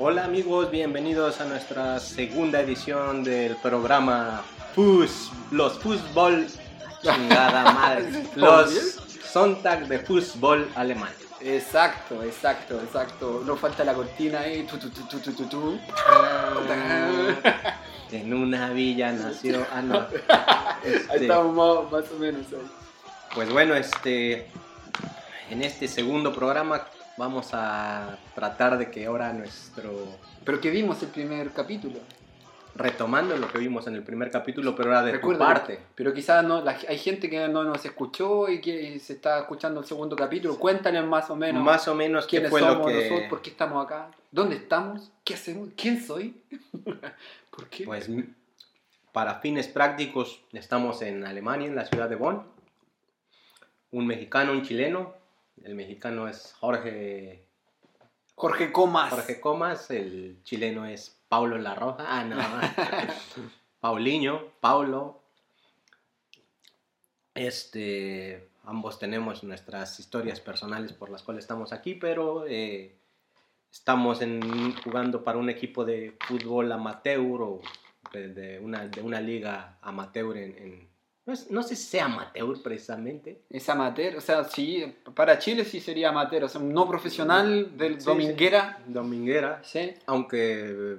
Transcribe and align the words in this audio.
Hola 0.00 0.24
amigos, 0.24 0.70
bienvenidos 0.70 1.40
a 1.40 1.44
nuestra 1.44 1.98
segunda 1.98 2.60
edición 2.60 3.24
del 3.24 3.56
programa 3.56 4.44
Fus, 4.72 5.32
los 5.50 5.76
fútbol, 5.80 6.46
chingada 7.02 7.72
madre, 7.72 8.24
los 8.36 8.70
Sonntag 9.32 9.88
de 9.88 9.98
fútbol 9.98 10.70
alemán. 10.76 11.10
Exacto, 11.40 12.22
exacto, 12.22 12.80
exacto. 12.80 13.42
No 13.44 13.56
falta 13.56 13.84
la 13.84 13.94
cortina 13.94 14.40
ahí. 14.40 14.62
Tu, 14.64 14.78
tu, 14.78 14.88
tu, 14.90 15.02
tu, 15.06 15.18
tu, 15.18 15.32
tu, 15.32 15.46
tu. 15.46 15.78
En 18.12 18.32
una 18.34 18.70
villa 18.70 19.12
nació. 19.12 19.66
Ah, 19.72 19.82
no. 19.82 19.94
Ahí 20.84 20.92
Este, 20.94 21.16
estamos 21.22 21.54
más, 21.54 21.92
más 21.92 22.10
o 22.12 22.18
menos 22.18 22.46
ahí. 22.52 22.70
Pues 23.34 23.52
bueno, 23.52 23.74
este, 23.74 24.46
en 25.50 25.62
este 25.62 25.86
segundo 25.88 26.32
programa 26.32 26.86
vamos 27.18 27.50
a 27.52 28.16
tratar 28.34 28.78
de 28.78 28.90
que 28.90 29.06
ahora 29.06 29.32
nuestro, 29.32 30.06
Pero 30.44 30.60
que 30.60 30.70
vimos 30.70 31.02
el 31.02 31.08
primer 31.08 31.50
capítulo. 31.50 31.98
retomando 32.74 33.36
lo 33.36 33.48
que 33.48 33.58
vimos 33.58 33.86
en 33.88 33.94
el 33.96 34.04
primer 34.04 34.30
capítulo, 34.30 34.76
pero 34.76 34.90
ahora 34.90 35.02
de 35.06 35.12
Recuerda, 35.12 35.46
tu 35.46 35.52
parte. 35.52 35.80
Pero 35.96 36.14
quizás 36.14 36.44
no, 36.44 36.60
la- 36.62 36.78
hay 36.88 36.96
gente 36.98 37.28
que 37.28 37.48
no 37.48 37.64
nos 37.64 37.84
escuchó 37.84 38.48
y 38.48 38.60
que 38.60 38.98
se 39.00 39.14
está 39.14 39.40
escuchando 39.40 39.80
el 39.80 39.86
segundo 39.86 40.14
capítulo. 40.14 40.56
Cuéntales 40.58 41.04
más 41.04 41.28
o 41.28 41.34
menos 41.36 41.62
Más 41.64 41.88
o 41.88 41.94
menos 41.96 42.26
quiénes 42.28 42.50
fue 42.50 42.60
somos 42.60 42.78
lo 42.78 42.84
que... 42.86 43.02
nosotros, 43.02 43.28
por 43.30 43.42
qué 43.42 43.50
estamos 43.50 43.84
acá, 43.84 44.10
dónde 44.30 44.56
estamos, 44.56 45.10
qué 45.24 45.34
hacemos, 45.34 45.70
quién 45.76 46.00
soy. 46.00 46.40
¿Por 47.50 47.66
qué? 47.68 47.84
Pues 47.84 48.08
para 49.12 49.40
fines 49.40 49.66
prácticos 49.66 50.40
estamos 50.52 51.02
en 51.02 51.24
Alemania, 51.26 51.66
en 51.66 51.74
la 51.74 51.84
ciudad 51.84 52.08
de 52.08 52.14
Bonn. 52.14 52.44
Un 53.90 54.06
mexicano, 54.06 54.52
un 54.52 54.62
chileno. 54.62 55.14
El 55.64 55.74
mexicano 55.74 56.28
es 56.28 56.54
Jorge, 56.60 57.46
Jorge 58.34 58.72
Comas. 58.72 59.10
Jorge 59.10 59.40
Comas, 59.40 59.90
el 59.90 60.40
chileno 60.44 60.86
es 60.86 61.20
Paulo 61.28 61.58
La 61.58 61.74
Roja. 61.74 62.04
Ah, 62.08 62.24
no. 62.24 62.36
Paulinho, 63.80 64.52
Paulo. 64.60 65.22
Este, 67.34 68.50
ambos 68.64 68.98
tenemos 68.98 69.44
nuestras 69.44 69.98
historias 70.00 70.40
personales 70.40 70.92
por 70.92 71.10
las 71.10 71.22
cuales 71.22 71.44
estamos 71.44 71.72
aquí, 71.72 71.94
pero 71.94 72.46
eh, 72.46 72.96
estamos 73.70 74.20
en, 74.22 74.74
jugando 74.82 75.22
para 75.22 75.38
un 75.38 75.48
equipo 75.50 75.84
de 75.84 76.16
fútbol 76.26 76.72
amateur 76.72 77.42
o 77.42 77.60
de, 78.12 78.28
de 78.28 78.58
una, 78.58 78.86
de 78.88 79.00
una 79.02 79.20
liga 79.20 79.78
amateur 79.82 80.36
en... 80.36 80.58
en- 80.58 80.97
no, 81.28 81.34
es- 81.34 81.50
no 81.50 81.62
sé 81.62 81.76
si 81.76 81.84
sea 81.84 82.06
amateur 82.06 82.62
precisamente. 82.62 83.42
Es 83.50 83.68
amateur, 83.68 84.16
o 84.16 84.20
sea, 84.22 84.44
sí, 84.44 84.94
para 85.14 85.38
Chile 85.38 85.62
sí 85.66 85.78
sería 85.78 86.08
amateur, 86.08 86.44
o 86.44 86.48
sea, 86.48 86.58
un 86.58 86.72
no 86.72 86.88
profesional 86.88 87.76
del 87.76 88.00
Sí, 88.00 88.06
dominguera. 88.06 88.78
Dominguera, 88.86 89.60
Sí. 89.62 89.92
aunque 90.06 90.96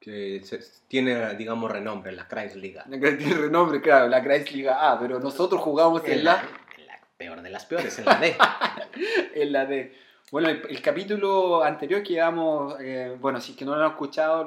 que 0.00 0.42
tiene, 0.88 1.36
digamos, 1.36 1.70
renombre, 1.70 2.10
la 2.10 2.26
Kreisliga. 2.26 2.82
Tiene 2.90 3.34
renombre, 3.36 3.80
claro, 3.80 4.08
la 4.08 4.20
Kreisliga 4.20 4.90
A, 4.90 4.98
pero 4.98 5.20
nosotros 5.20 5.60
jugamos 5.60 6.02
en 6.08 6.24
la, 6.24 6.42
en 6.76 6.86
la 6.88 6.98
peor 7.16 7.40
de 7.40 7.50
las 7.50 7.64
peores, 7.66 7.96
en 8.00 8.06
la 8.06 8.18
D. 8.18 8.34
en 9.36 9.52
la 9.52 9.64
D. 9.66 9.94
Bueno, 10.32 10.48
el, 10.48 10.60
el 10.68 10.82
capítulo 10.82 11.62
anterior 11.62 12.02
que 12.02 12.14
quedamos, 12.14 12.74
eh, 12.80 13.16
bueno, 13.20 13.40
si 13.40 13.52
es 13.52 13.58
que 13.58 13.64
no 13.64 13.76
lo 13.76 13.84
han 13.84 13.90
escuchado, 13.92 14.44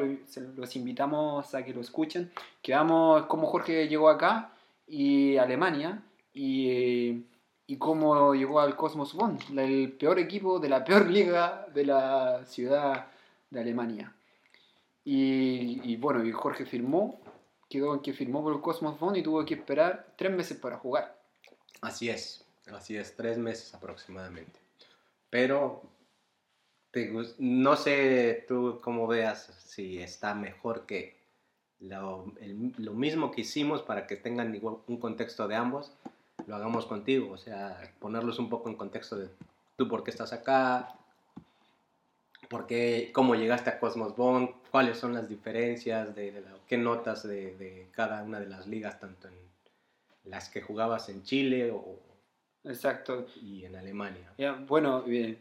los 0.58 0.75
invitamos 0.75 1.55
a 1.55 1.63
que 1.63 1.73
lo 1.73 1.80
escuchen. 1.80 2.33
Quedamos 2.61 3.25
cómo 3.27 3.47
Jorge 3.47 3.88
llegó 3.88 4.09
acá 4.09 4.49
y 4.88 5.38
Alemania 5.38 6.03
y, 6.33 7.25
y 7.67 7.78
cómo 7.78 8.33
llegó 8.33 8.59
al 8.59 8.75
Cosmos 8.75 9.14
Bonn, 9.14 9.38
el 9.58 9.94
peor 9.94 10.20
equipo 10.20 10.59
de 10.59 10.70
la 10.70 10.83
peor 10.83 11.09
liga 11.09 11.67
de 11.73 11.86
la 11.86 12.45
ciudad 12.45 13.08
de 13.49 13.59
Alemania. 13.59 14.14
Y, 15.04 15.82
y 15.83 15.98
bueno, 15.98 16.23
y 16.26 16.32
Jorge 16.32 16.65
firmó, 16.65 17.21
quedó 17.70 17.93
en 17.93 18.02
que 18.02 18.14
firmó 18.14 18.43
por 18.43 18.54
el 18.54 18.61
Cosmos 18.61 18.99
Bonn 18.99 19.15
y 19.15 19.23
tuvo 19.23 19.45
que 19.45 19.55
esperar 19.55 20.14
tres 20.17 20.32
meses 20.32 20.58
para 20.58 20.77
jugar. 20.77 21.20
Así 21.82 22.09
es, 22.09 22.45
así 22.73 22.98
es, 22.98 23.15
tres 23.15 23.38
meses 23.38 23.73
aproximadamente. 23.73 24.59
Pero 25.30 25.83
te 26.92 27.11
no 27.39 27.76
sé 27.76 28.45
tú 28.48 28.80
cómo 28.82 29.05
veas 29.05 29.54
si 29.65 29.99
está 30.02 30.33
mejor 30.33 30.86
que 30.86 31.24
lo, 31.80 32.31
el- 32.39 32.73
lo 32.77 32.93
mismo 32.93 33.31
que 33.31 33.41
hicimos 33.41 33.81
para 33.81 34.08
que 34.08 34.15
tengan 34.15 34.53
igual 34.55 34.77
un 34.87 34.97
contexto 34.97 35.47
de 35.47 35.55
ambos, 35.55 35.91
lo 36.47 36.55
hagamos 36.55 36.86
contigo, 36.86 37.31
o 37.33 37.37
sea, 37.37 37.80
ponerlos 37.99 38.39
un 38.39 38.49
poco 38.49 38.69
en 38.69 38.75
contexto 38.75 39.17
de 39.17 39.30
tú 39.77 39.87
por 39.87 40.03
qué 40.03 40.11
estás 40.11 40.31
acá, 40.33 40.95
por 42.49 42.67
qué, 42.67 43.09
cómo 43.14 43.35
llegaste 43.35 43.69
a 43.69 43.80
Cosmos 43.80 44.15
Bond, 44.15 44.49
cuáles 44.71 44.97
son 44.97 45.14
las 45.14 45.27
diferencias, 45.27 46.15
de, 46.15 46.31
de 46.31 46.41
la- 46.41 46.55
qué 46.67 46.77
notas 46.77 47.27
de, 47.27 47.55
de 47.58 47.87
cada 47.91 48.23
una 48.23 48.39
de 48.39 48.47
las 48.47 48.67
ligas, 48.67 48.99
tanto 48.99 49.27
en 49.27 49.33
las 50.25 50.49
que 50.49 50.61
jugabas 50.61 51.09
en 51.09 51.23
Chile 51.23 51.71
o, 51.71 51.99
Exacto. 52.64 53.27
y 53.41 53.65
en 53.65 53.75
Alemania. 53.75 54.31
Ya, 54.37 54.53
bueno, 54.53 55.02
bien. 55.03 55.37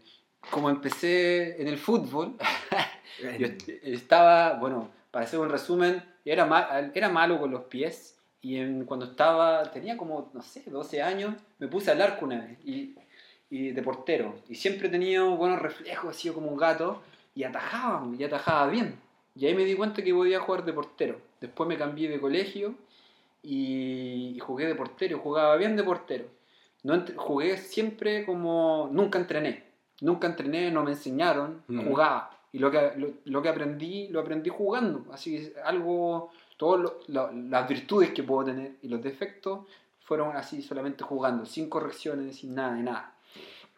Como 0.51 0.69
empecé 0.69 1.61
en 1.61 1.69
el 1.69 1.79
fútbol, 1.79 2.37
yo 3.39 3.47
est- 3.47 3.69
estaba, 3.83 4.55
bueno, 4.55 4.91
para 5.15 5.27
hacer 5.27 5.39
un 5.39 5.49
resumen, 5.49 6.03
era, 6.25 6.91
era 6.93 7.09
malo 7.09 7.39
con 7.39 7.53
los 7.53 7.63
pies 7.67 8.19
y 8.43 8.57
en- 8.57 8.85
cuando 8.85 9.07
estaba, 9.07 9.63
tenía 9.71 9.97
como, 9.97 10.29
no 10.35 10.43
sé, 10.43 10.65
12 10.67 11.01
años, 11.03 11.35
me 11.61 11.69
puse 11.69 11.93
al 11.93 12.03
arco 12.03 12.25
una 12.27 12.41
vez 12.41 12.59
y, 12.65 12.97
y 13.49 13.71
de 13.71 13.81
portero. 13.83 14.35
Y 14.49 14.57
siempre 14.57 14.89
tenía 14.89 15.23
buenos 15.23 15.61
reflejos, 15.63 16.11
así 16.17 16.29
como 16.31 16.49
un 16.49 16.57
gato, 16.57 17.01
y 17.35 17.45
atajaba, 17.45 18.05
y 18.19 18.25
atajaba 18.25 18.67
bien. 18.67 18.99
Y 19.37 19.47
ahí 19.47 19.55
me 19.55 19.65
di 19.65 19.75
cuenta 19.77 20.03
que 20.03 20.13
podía 20.13 20.41
jugar 20.41 20.65
de 20.65 20.73
portero. 20.73 21.21
Después 21.41 21.69
me 21.69 21.77
cambié 21.79 22.09
de 22.09 22.21
colegio 22.21 22.75
y, 23.43 24.33
y 24.35 24.39
jugué 24.41 24.67
de 24.67 24.75
portero, 24.75 25.19
jugaba 25.21 25.57
bien 25.57 25.77
de 25.77 25.85
portero. 25.85 26.25
No 26.83 27.05
jugué 27.17 27.57
siempre 27.59 28.25
como, 28.27 28.89
nunca 28.93 29.19
entrené. 29.19 29.63
Nunca 30.01 30.27
entrené, 30.27 30.71
no 30.73 30.83
me 30.83 30.91
enseñaron, 30.93 31.63
jugaba. 31.89 32.34
Y 32.55 32.59
lo 32.61 32.71
que, 32.71 32.93
lo, 32.97 33.09
lo 33.25 33.43
que 33.43 33.49
aprendí, 33.49 34.07
lo 34.09 34.21
aprendí 34.21 34.49
jugando. 34.49 35.05
Así 35.13 35.37
que 35.37 35.61
algo, 35.61 36.31
todas 36.57 36.93
las 37.09 37.69
virtudes 37.69 38.13
que 38.13 38.23
puedo 38.23 38.45
tener 38.45 38.77
y 38.81 38.89
los 38.89 39.03
defectos 39.03 39.67
fueron 40.01 40.37
así 40.37 40.63
solamente 40.63 41.03
jugando, 41.03 41.45
sin 41.47 41.69
correcciones, 41.69 42.37
sin 42.37 42.55
nada 42.55 42.75
de 42.77 42.83
nada. 42.85 43.15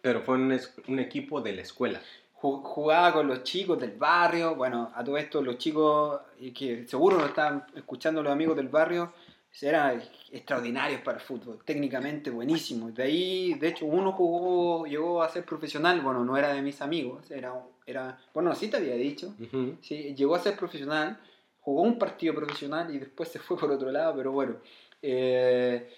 Pero 0.02 0.20
fue 0.20 0.34
un, 0.34 0.52
equipo 0.98 1.40
de 1.40 1.54
la 1.54 1.62
escuela. 1.62 2.02
Ju- 2.40 2.62
Jugaba 2.62 3.14
con 3.14 3.26
los 3.28 3.44
chicos 3.44 3.80
del 3.80 3.92
barrio, 3.92 4.54
bueno, 4.56 4.92
a 4.94 5.02
todo 5.02 5.16
esto 5.16 5.40
los 5.40 5.56
chicos 5.56 6.20
que 6.54 6.86
seguro 6.86 7.16
nos 7.16 7.28
están 7.28 7.64
escuchando 7.74 8.22
los 8.22 8.30
amigos 8.30 8.56
del 8.56 8.68
barrio, 8.68 9.12
eran 9.62 10.02
extraordinarios 10.30 11.00
para 11.00 11.18
el 11.18 11.24
fútbol, 11.24 11.60
técnicamente 11.64 12.30
buenísimos. 12.30 12.94
De 12.94 13.02
ahí, 13.02 13.54
de 13.54 13.68
hecho, 13.68 13.86
uno 13.86 14.12
jugó, 14.12 14.86
llegó 14.86 15.22
a 15.22 15.28
ser 15.28 15.44
profesional, 15.44 16.00
bueno, 16.00 16.24
no 16.24 16.36
era 16.36 16.52
de 16.52 16.62
mis 16.62 16.80
amigos, 16.82 17.30
era, 17.30 17.54
era 17.86 18.18
bueno, 18.34 18.54
sí 18.54 18.68
te 18.68 18.76
había 18.76 18.94
dicho. 18.94 19.34
Sí, 19.80 20.14
llegó 20.14 20.34
a 20.34 20.40
ser 20.40 20.56
profesional, 20.56 21.18
jugó 21.60 21.82
un 21.82 21.98
partido 21.98 22.34
profesional 22.34 22.94
y 22.94 22.98
después 22.98 23.28
se 23.28 23.38
fue 23.38 23.56
por 23.58 23.70
otro 23.70 23.90
lado, 23.90 24.14
pero 24.16 24.32
bueno. 24.32 24.56
eh, 25.02 25.88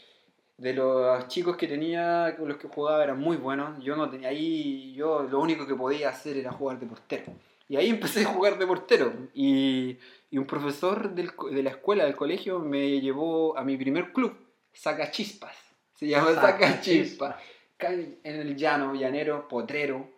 de 0.59 0.75
los 0.75 1.29
chicos 1.29 1.57
que 1.57 1.69
tenía, 1.69 2.35
con 2.37 2.49
los 2.49 2.57
que 2.59 2.69
jugaba 2.69 3.05
eran 3.05 3.21
muy 3.21 3.37
buenos. 3.37 3.83
Yo 3.83 3.95
no 3.97 4.11
tenía 4.11 4.29
ahí, 4.29 4.93
yo 4.93 5.23
lo 5.23 5.41
único 5.41 5.67
que 5.67 5.75
podía 5.75 6.09
hacer 6.09 6.37
era 6.37 6.51
jugar 6.53 6.81
de 6.81 6.87
portero. 6.87 7.33
Y 7.69 7.77
ahí 7.77 7.89
empecé 7.91 8.23
a 8.23 8.27
jugar 8.33 8.59
de 8.59 8.67
portero. 8.67 9.13
Y, 9.35 9.99
y 10.31 10.39
un 10.39 10.47
profesor 10.47 11.11
del 11.15 11.31
de 11.51 11.63
la 11.63 11.71
escuela, 11.71 12.05
del 12.05 12.17
colegio, 12.17 12.61
me 12.61 13.01
llevó 13.01 13.57
a 13.59 13.65
mi 13.65 13.77
primer 13.77 14.13
club, 14.13 14.35
Saca 14.73 15.11
Chispas. 15.11 15.57
Se 15.95 16.07
llama 16.07 16.31
Saca 16.35 16.81
Chispas. 16.81 17.37
Can- 17.77 18.17
En 18.25 18.37
el 18.41 18.57
llano, 18.57 18.95
llanero, 18.95 19.47
potrero, 19.49 20.09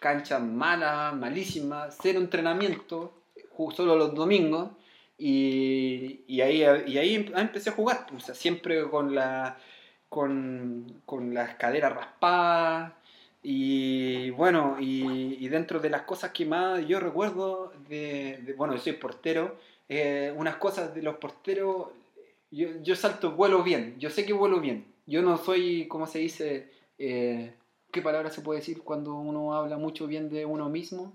cancha 0.00 0.38
mala, 0.38 1.12
malísima, 1.12 1.88
cero 1.90 2.18
entrenamiento, 2.20 3.12
solo 3.76 3.96
los 3.96 4.14
domingos. 4.14 4.70
Y, 5.18 6.22
y 6.26 6.40
ahí, 6.40 6.62
y 6.86 6.98
ahí 6.98 7.14
em- 7.14 7.32
empecé 7.36 7.70
a 7.70 7.74
jugar, 7.74 8.06
pues, 8.08 8.22
o 8.22 8.26
sea, 8.26 8.34
siempre 8.34 8.82
con 8.88 9.14
la 9.14 9.58
con, 10.08 11.02
con 11.06 11.34
las 11.34 11.54
caderas 11.56 11.92
raspadas. 11.94 12.92
Y 13.46 14.30
bueno, 14.30 14.76
y, 14.80 15.36
y 15.38 15.48
dentro 15.48 15.78
de 15.78 15.90
las 15.90 16.02
cosas 16.02 16.30
que 16.32 16.46
más 16.46 16.84
yo 16.88 16.98
recuerdo, 16.98 17.72
de, 17.90 18.38
de- 18.42 18.54
bueno, 18.54 18.72
yo 18.74 18.80
soy 18.80 18.94
portero, 18.94 19.56
eh, 19.88 20.32
unas 20.34 20.56
cosas 20.56 20.94
de 20.94 21.02
los 21.02 21.16
porteros, 21.16 21.88
yo, 22.50 22.68
yo 22.82 22.96
salto, 22.96 23.32
vuelo 23.32 23.62
bien, 23.62 23.96
yo 23.98 24.08
sé 24.08 24.24
que 24.24 24.32
vuelo 24.32 24.60
bien. 24.60 24.86
Yo 25.06 25.20
no 25.20 25.36
soy, 25.36 25.86
¿cómo 25.88 26.06
se 26.06 26.20
dice? 26.20 26.70
Eh, 26.98 27.52
¿Qué 27.92 28.00
palabra 28.00 28.30
se 28.30 28.40
puede 28.40 28.60
decir 28.60 28.80
cuando 28.82 29.12
uno 29.14 29.54
habla 29.54 29.76
mucho 29.76 30.06
bien 30.06 30.30
de 30.30 30.46
uno 30.46 30.70
mismo? 30.70 31.12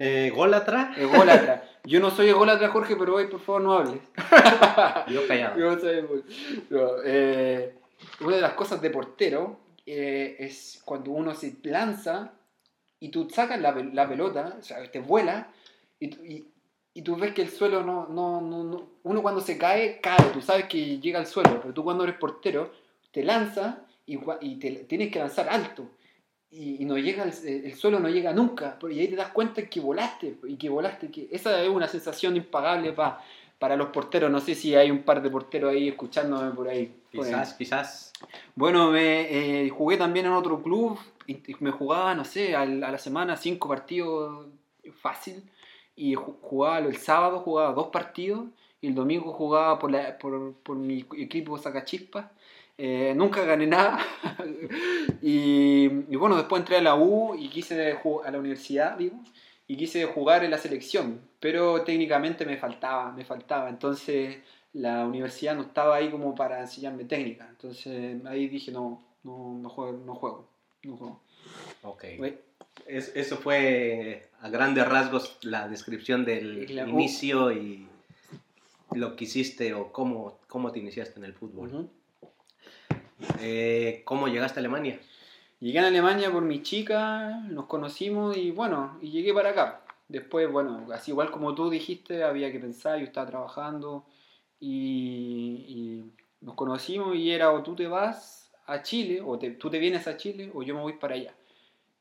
Eh, 0.00 0.32
¿Gólatra? 0.34 0.92
Ególatra. 0.98 1.62
Yo 1.84 2.00
no 2.00 2.10
soy 2.10 2.30
ególatra, 2.30 2.68
Jorge, 2.70 2.96
pero 2.96 3.14
hoy 3.14 3.28
por 3.28 3.38
favor 3.38 3.62
no 3.62 3.72
hables. 3.74 4.00
Yo 5.08 5.24
callado. 5.28 5.56
Yo 5.60 5.78
soy- 5.78 6.24
no, 6.70 6.88
eh, 7.04 7.74
una 8.22 8.34
de 8.36 8.42
las 8.42 8.54
cosas 8.54 8.82
de 8.82 8.90
portero 8.90 9.58
eh, 9.86 10.36
es 10.38 10.80
cuando 10.84 11.10
uno 11.12 11.34
se 11.34 11.56
lanza 11.64 12.32
y 13.00 13.08
tú 13.10 13.28
sacas 13.30 13.60
la, 13.60 13.72
la 13.72 14.08
pelota, 14.08 14.56
o 14.58 14.62
sea, 14.62 14.90
te 14.90 15.00
vuela 15.00 15.52
y, 15.98 16.06
y, 16.34 16.48
y 16.94 17.02
tú 17.02 17.16
ves 17.16 17.32
que 17.34 17.42
el 17.42 17.50
suelo 17.50 17.82
no, 17.82 18.06
no, 18.08 18.40
no, 18.40 18.64
no- 18.64 18.88
Uno 19.04 19.22
cuando 19.22 19.40
se 19.40 19.58
cae, 19.58 20.00
cae, 20.00 20.30
tú 20.32 20.40
sabes 20.40 20.66
que 20.66 20.98
llega 21.00 21.18
al 21.18 21.26
suelo, 21.26 21.60
pero 21.60 21.74
tú 21.74 21.82
cuando 21.84 22.04
eres 22.04 22.16
portero, 22.16 22.72
te 23.12 23.24
lanzas 23.24 23.76
y, 24.06 24.18
y 24.40 24.56
te, 24.56 24.70
tienes 24.84 25.10
que 25.10 25.18
lanzar 25.18 25.48
alto. 25.48 25.88
Y, 26.50 26.84
no 26.84 26.98
llega 26.98 27.24
el, 27.24 27.32
el 27.64 27.74
suelo 27.74 27.98
no 27.98 28.08
llega 28.10 28.32
nunca. 28.34 28.78
Y 28.90 29.00
ahí 29.00 29.08
te 29.08 29.16
das 29.16 29.30
cuenta 29.32 29.66
que 29.68 29.80
volaste, 29.80 30.36
y 30.46 30.56
que 30.56 30.68
volaste. 30.68 31.10
Que 31.10 31.28
esa 31.32 31.62
es 31.62 31.68
una 31.68 31.88
sensación 31.88 32.36
impagable 32.36 32.92
pa- 32.92 33.24
para 33.62 33.76
los 33.76 33.90
porteros. 33.90 34.28
No 34.28 34.40
sé 34.40 34.56
si 34.56 34.74
hay 34.74 34.90
un 34.90 35.04
par 35.04 35.22
de 35.22 35.30
porteros 35.30 35.70
ahí 35.70 35.86
escuchándome 35.88 36.50
por 36.50 36.66
ahí. 36.68 36.92
por 37.14 37.24
ahí. 37.24 37.30
Quizás, 37.30 37.54
quizás. 37.54 38.12
Bueno, 38.56 38.90
me 38.90 39.66
eh, 39.66 39.68
jugué 39.70 39.96
también 39.96 40.26
en 40.26 40.32
otro 40.32 40.60
club 40.60 40.98
y 41.28 41.38
me 41.60 41.70
jugaba, 41.70 42.12
no 42.16 42.24
sé, 42.24 42.56
a 42.56 42.66
la 42.66 42.98
semana 42.98 43.36
cinco 43.36 43.68
partidos 43.68 44.48
fácil. 45.00 45.44
Y 45.94 46.16
ju- 46.16 46.34
jugaba 46.42 46.78
el 46.80 46.96
sábado, 46.96 47.38
jugaba 47.38 47.72
dos 47.72 47.86
partidos 47.88 48.46
y 48.80 48.88
el 48.88 48.96
domingo 48.96 49.32
jugaba 49.32 49.78
por, 49.78 49.92
la- 49.92 50.18
por, 50.18 50.54
por 50.54 50.74
mi 50.74 51.06
equipo 51.16 51.56
Sacachispas. 51.56 52.26
Eh, 52.76 53.12
nunca 53.14 53.44
gané 53.44 53.68
nada. 53.68 54.00
y, 55.22 55.84
y 56.12 56.16
bueno, 56.16 56.34
después 56.36 56.58
entré 56.60 56.78
a 56.78 56.82
la 56.82 56.96
U 56.96 57.36
y 57.38 57.48
quise 57.48 57.96
ju- 57.98 58.22
a 58.24 58.30
la 58.32 58.38
universidad, 58.40 58.96
digo, 58.98 59.16
y 59.72 59.76
quise 59.76 60.04
jugar 60.04 60.44
en 60.44 60.50
la 60.50 60.58
selección, 60.58 61.20
pero 61.40 61.82
técnicamente 61.82 62.44
me 62.44 62.58
faltaba, 62.58 63.10
me 63.12 63.24
faltaba. 63.24 63.70
Entonces 63.70 64.36
la 64.74 65.06
universidad 65.06 65.54
no 65.54 65.62
estaba 65.62 65.96
ahí 65.96 66.10
como 66.10 66.34
para 66.34 66.60
enseñarme 66.60 67.04
técnica. 67.04 67.46
Entonces 67.48 68.20
ahí 68.26 68.48
dije, 68.48 68.70
no, 68.70 69.02
no, 69.24 69.58
no 69.62 69.68
juego, 69.70 69.92
no 70.04 70.14
juego. 70.14 70.48
No 70.84 70.96
juego. 70.96 71.20
Ok. 71.84 72.04
Es- 72.86 73.12
eso 73.14 73.36
fue 73.38 74.28
a 74.40 74.48
grandes 74.50 74.86
rasgos 74.86 75.38
la 75.42 75.68
descripción 75.68 76.24
del 76.24 76.74
la- 76.74 76.86
inicio 76.88 77.50
y 77.52 77.86
lo 78.94 79.16
que 79.16 79.24
hiciste 79.24 79.72
o 79.74 79.90
cómo, 79.90 80.38
cómo 80.48 80.70
te 80.70 80.80
iniciaste 80.80 81.18
en 81.18 81.24
el 81.24 81.32
fútbol. 81.32 81.68
ujú. 81.68 81.90
Eh, 83.40 84.02
¿Cómo 84.04 84.28
llegaste 84.28 84.58
a 84.58 84.60
Alemania? 84.60 84.98
Llegué 85.62 85.78
a 85.78 85.86
Alemania 85.86 86.28
por 86.32 86.42
mi 86.42 86.60
chica, 86.60 87.38
nos 87.48 87.66
conocimos 87.66 88.36
y 88.36 88.50
bueno, 88.50 88.98
y 89.00 89.10
llegué 89.12 89.32
para 89.32 89.50
acá. 89.50 89.82
Después, 90.08 90.50
bueno, 90.50 90.88
así 90.92 91.12
igual 91.12 91.30
como 91.30 91.54
tú 91.54 91.70
dijiste, 91.70 92.24
había 92.24 92.50
que 92.50 92.58
pensar, 92.58 92.98
yo 92.98 93.04
estaba 93.04 93.28
trabajando 93.28 94.04
y, 94.58 95.64
y 95.68 96.12
nos 96.40 96.56
conocimos 96.56 97.14
y 97.14 97.30
era 97.30 97.52
o 97.52 97.62
tú 97.62 97.76
te 97.76 97.86
vas 97.86 98.52
a 98.66 98.82
Chile, 98.82 99.20
o 99.24 99.38
te- 99.38 99.52
tú 99.52 99.70
te 99.70 99.78
vienes 99.78 100.08
a 100.08 100.16
Chile, 100.16 100.50
o 100.52 100.64
yo 100.64 100.74
me 100.74 100.80
voy 100.80 100.94
para 100.94 101.14
allá. 101.14 101.32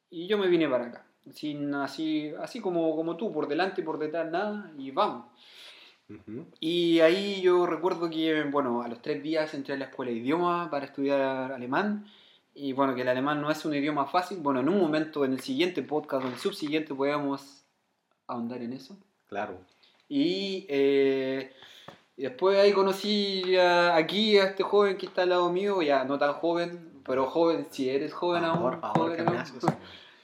Y 0.10 0.26
yo 0.26 0.40
me 0.40 0.48
vine 0.48 0.68
para 0.68 0.86
acá, 0.88 1.06
sin 1.32 1.72
así, 1.76 2.34
así 2.40 2.62
como, 2.62 2.96
como 2.96 3.16
tú, 3.16 3.32
por 3.32 3.48
delante 3.48 3.82
y 3.82 3.84
por 3.84 4.00
detrás 4.00 4.32
nada, 4.32 4.72
y 4.76 4.90
vamos. 4.90 5.28
Y 6.60 7.00
ahí 7.02 7.42
yo 7.44 7.68
recuerdo 7.68 8.10
que, 8.10 8.42
bueno, 8.44 8.82
a 8.82 8.88
los 8.88 9.04
tres 9.04 9.22
días 9.22 9.54
entré 9.54 9.76
a 9.76 9.78
la 9.78 9.86
escuela 9.86 10.12
de 10.12 10.18
idioma 10.18 10.68
para 10.72 10.86
estudiar 10.88 11.52
alemán. 11.52 12.08
Y 12.54 12.74
bueno, 12.74 12.94
que 12.96 13.02
el 13.02 13.08
alemán 13.08 13.42
no 13.42 13.50
es 13.50 13.64
un 13.66 13.74
idioma 13.74 14.06
fácil. 14.06 14.40
Bueno, 14.40 14.60
en 14.60 14.70
un 14.70 14.80
momento, 14.80 15.24
en 15.26 15.34
el 15.34 15.40
siguiente 15.40 15.82
podcast 15.84 16.26
o 16.26 16.28
el 16.28 16.38
subsiguiente, 16.38 16.94
podemos 16.94 17.64
ahondar 18.28 18.62
en 18.62 18.74
eso. 18.74 18.98
Claro. 19.28 19.58
Y, 20.10 20.66
eh, 20.70 21.54
después 22.18 22.60
ahí 22.60 22.74
conocí 22.74 23.56
a- 23.56 23.96
aquí 23.96 24.38
a 24.38 24.44
este 24.46 24.64
joven 24.64 24.98
que 24.98 25.06
está 25.06 25.22
al 25.24 25.30
lado 25.30 25.50
mío, 25.52 25.82
ya 25.82 26.04
no 26.04 26.18
tan 26.20 26.34
joven, 26.34 27.02
pero 27.06 27.28
joven, 27.28 27.68
si 27.72 27.90
eres 27.90 28.14
joven 28.14 28.44
aún. 28.44 28.80
favor, 28.82 29.16
joven. 29.18 29.26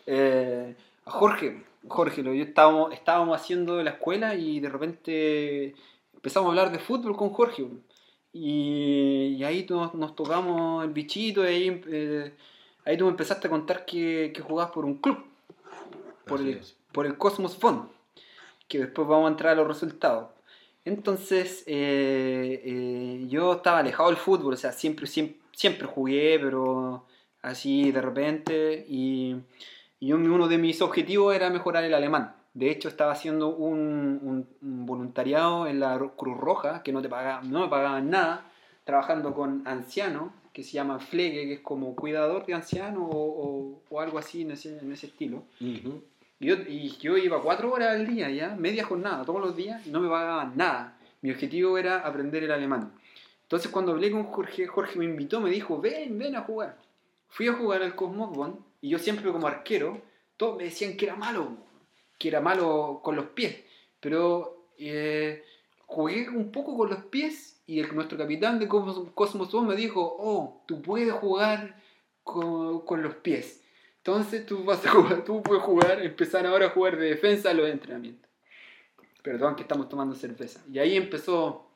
Eh, 0.10 0.76
a 1.06 1.12
Jorge, 1.12 1.66
Jorge, 1.88 2.24
yo 2.24 2.32
estábamos, 2.32 2.94
estábamos 2.94 3.36
haciendo 3.36 3.84
la 3.84 3.90
escuela 3.92 4.36
y 4.36 4.62
de 4.62 4.70
repente 4.70 5.76
empezamos 6.14 6.48
a 6.48 6.50
hablar 6.52 6.72
de 6.72 6.80
fútbol 6.80 7.18
con 7.18 7.30
Jorge. 7.32 7.66
Y, 8.34 9.36
y 9.38 9.44
ahí 9.44 9.66
nos, 9.70 9.94
nos 9.96 10.16
tocamos 10.16 10.84
el 10.84 10.92
bichito 10.92 11.44
y 11.44 11.48
ahí, 11.48 11.82
eh, 11.88 12.34
ahí 12.86 12.98
tú 12.98 13.06
me 13.06 13.12
empezaste 13.12 13.48
a 13.48 13.50
contar 13.50 13.86
que, 13.86 14.32
que 14.34 14.42
jugabas 14.42 14.72
por 14.72 14.86
un 14.86 14.98
club, 14.98 15.18
por 16.26 16.40
el, 16.42 16.62
por 16.92 17.06
el 17.06 17.18
Cosmos 17.18 17.58
Fund, 17.58 17.90
que 18.68 18.80
después 18.80 19.08
vamos 19.08 19.28
a 19.28 19.32
entrar 19.32 19.54
a 19.54 19.56
los 19.56 19.68
resultados. 19.68 20.30
Entonces, 20.86 21.66
eh, 21.68 22.62
eh, 22.64 23.26
yo 23.28 23.56
estaba 23.56 23.80
alejado 23.80 24.08
del 24.08 24.18
fútbol, 24.18 24.54
o 24.54 24.58
sea, 24.58 24.72
siempre, 24.72 25.06
siempre, 25.06 25.38
siempre 25.52 25.86
jugué, 25.86 26.40
pero 26.42 27.06
así 27.42 27.92
de 27.92 28.02
repente. 28.02 28.86
Y, 28.88 29.36
y 30.00 30.14
uno 30.14 30.48
de 30.48 30.58
mis 30.58 30.82
objetivos 30.82 31.36
era 31.36 31.50
mejorar 31.50 31.84
el 31.84 31.94
alemán. 31.94 32.37
De 32.58 32.72
hecho, 32.72 32.90
estaba 32.90 33.12
haciendo 33.12 33.50
un, 33.50 34.20
un- 34.24 34.48
un 34.62 34.86
voluntariado 34.88 35.68
en 35.68 35.80
la 35.80 35.98
Cruz 36.18 36.38
Roja, 36.38 36.82
que 36.82 36.92
no, 36.92 37.02
te 37.04 37.10
pagaba, 37.10 37.44
no 37.44 37.60
me 37.62 37.68
pagaban 37.68 38.10
nada, 38.10 38.46
trabajando 38.84 39.34
con 39.36 39.62
ancianos, 39.68 40.32
que 40.54 40.64
se 40.64 40.72
llama 40.72 40.98
Pflege, 40.98 41.46
que 41.46 41.54
es 41.54 41.60
como 41.60 41.96
cuidador 41.96 42.46
de 42.48 42.56
ancianos 42.56 43.04
o, 43.12 43.16
o- 43.16 43.82
o 43.90 44.02
algo 44.02 44.18
así 44.18 44.42
en 44.42 44.52
ese, 44.52 44.80
en 44.80 44.92
ese 44.92 45.06
estilo. 45.06 45.44
Y 46.40 46.48
yo, 46.48 46.56
y 46.68 46.90
yo 47.00 47.16
iba 47.18 47.42
cuatro 47.44 47.72
horas 47.72 47.96
al 47.96 48.08
día 48.08 48.30
ya, 48.32 48.56
media 48.56 48.84
jornada, 48.86 49.24
todos 49.24 49.40
los 49.42 49.56
días, 49.56 49.86
y 49.86 49.92
no 49.92 50.00
me 50.00 50.10
pagaban 50.10 50.54
nada. 50.56 50.98
Mi 51.22 51.30
objetivo 51.32 51.78
era 51.78 52.00
aprender 52.00 52.44
el 52.44 52.52
alemán. 52.52 52.92
Entonces 53.44 53.70
cuando 53.72 53.92
hablé 53.92 54.10
con 54.12 54.24
Jorge, 54.24 54.66
Jorge 54.68 54.98
me 54.98 55.06
invitó, 55.06 55.40
me 55.42 55.50
dijo, 55.52 55.80
ven, 55.80 56.18
ven 56.18 56.36
a 56.36 56.42
jugar. 56.42 56.76
Fui 57.30 57.48
a 57.48 57.54
jugar 57.54 57.84
al 57.84 57.94
Cosmos 57.96 58.36
Bond, 58.36 58.56
y 58.82 58.90
yo 58.90 58.98
siempre 59.00 59.32
como 59.32 59.46
arquero, 59.48 60.02
todos 60.38 60.58
me 60.58 60.64
decían 60.66 60.98
que 60.98 61.06
era 61.06 61.16
malo, 61.16 61.50
que 62.18 62.30
era 62.30 62.42
malo 62.42 63.02
con 63.04 63.16
los 63.16 63.28
pies. 63.28 63.64
Pero 64.00 64.70
eh, 64.78 65.44
jugué 65.86 66.30
un 66.30 66.52
poco 66.52 66.78
con 66.78 66.90
los 66.90 67.04
pies, 67.06 67.62
y 67.66 67.80
el, 67.80 67.94
nuestro 67.94 68.18
capitán 68.18 68.60
de 68.60 68.68
Cosmos, 68.68 69.12
Cosmos 69.14 69.54
me 69.66 69.76
dijo, 69.76 70.02
oh, 70.20 70.64
tú 70.68 70.82
puedes 70.82 71.12
jugar 71.14 71.82
con, 72.24 72.86
con 72.86 73.02
los 73.02 73.16
pies. 73.16 73.64
Entonces 73.98 74.46
tú 74.46 74.64
vas 74.64 74.86
a 74.86 74.92
jugar, 74.92 75.26
tú 75.26 75.44
puedes 75.44 75.64
jugar, 75.64 76.02
empezar 76.02 76.46
ahora 76.46 76.68
a 76.68 76.70
jugar 76.70 76.98
de 76.98 77.08
defensa 77.10 77.50
a 77.50 77.54
los 77.54 77.70
entrenamientos. 77.70 78.30
Perdón 79.22 79.56
que 79.58 79.64
estamos 79.64 79.90
tomando 79.90 80.16
cerveza. 80.16 80.64
Y 80.72 80.80
ahí 80.80 80.96
empezó 80.96 81.70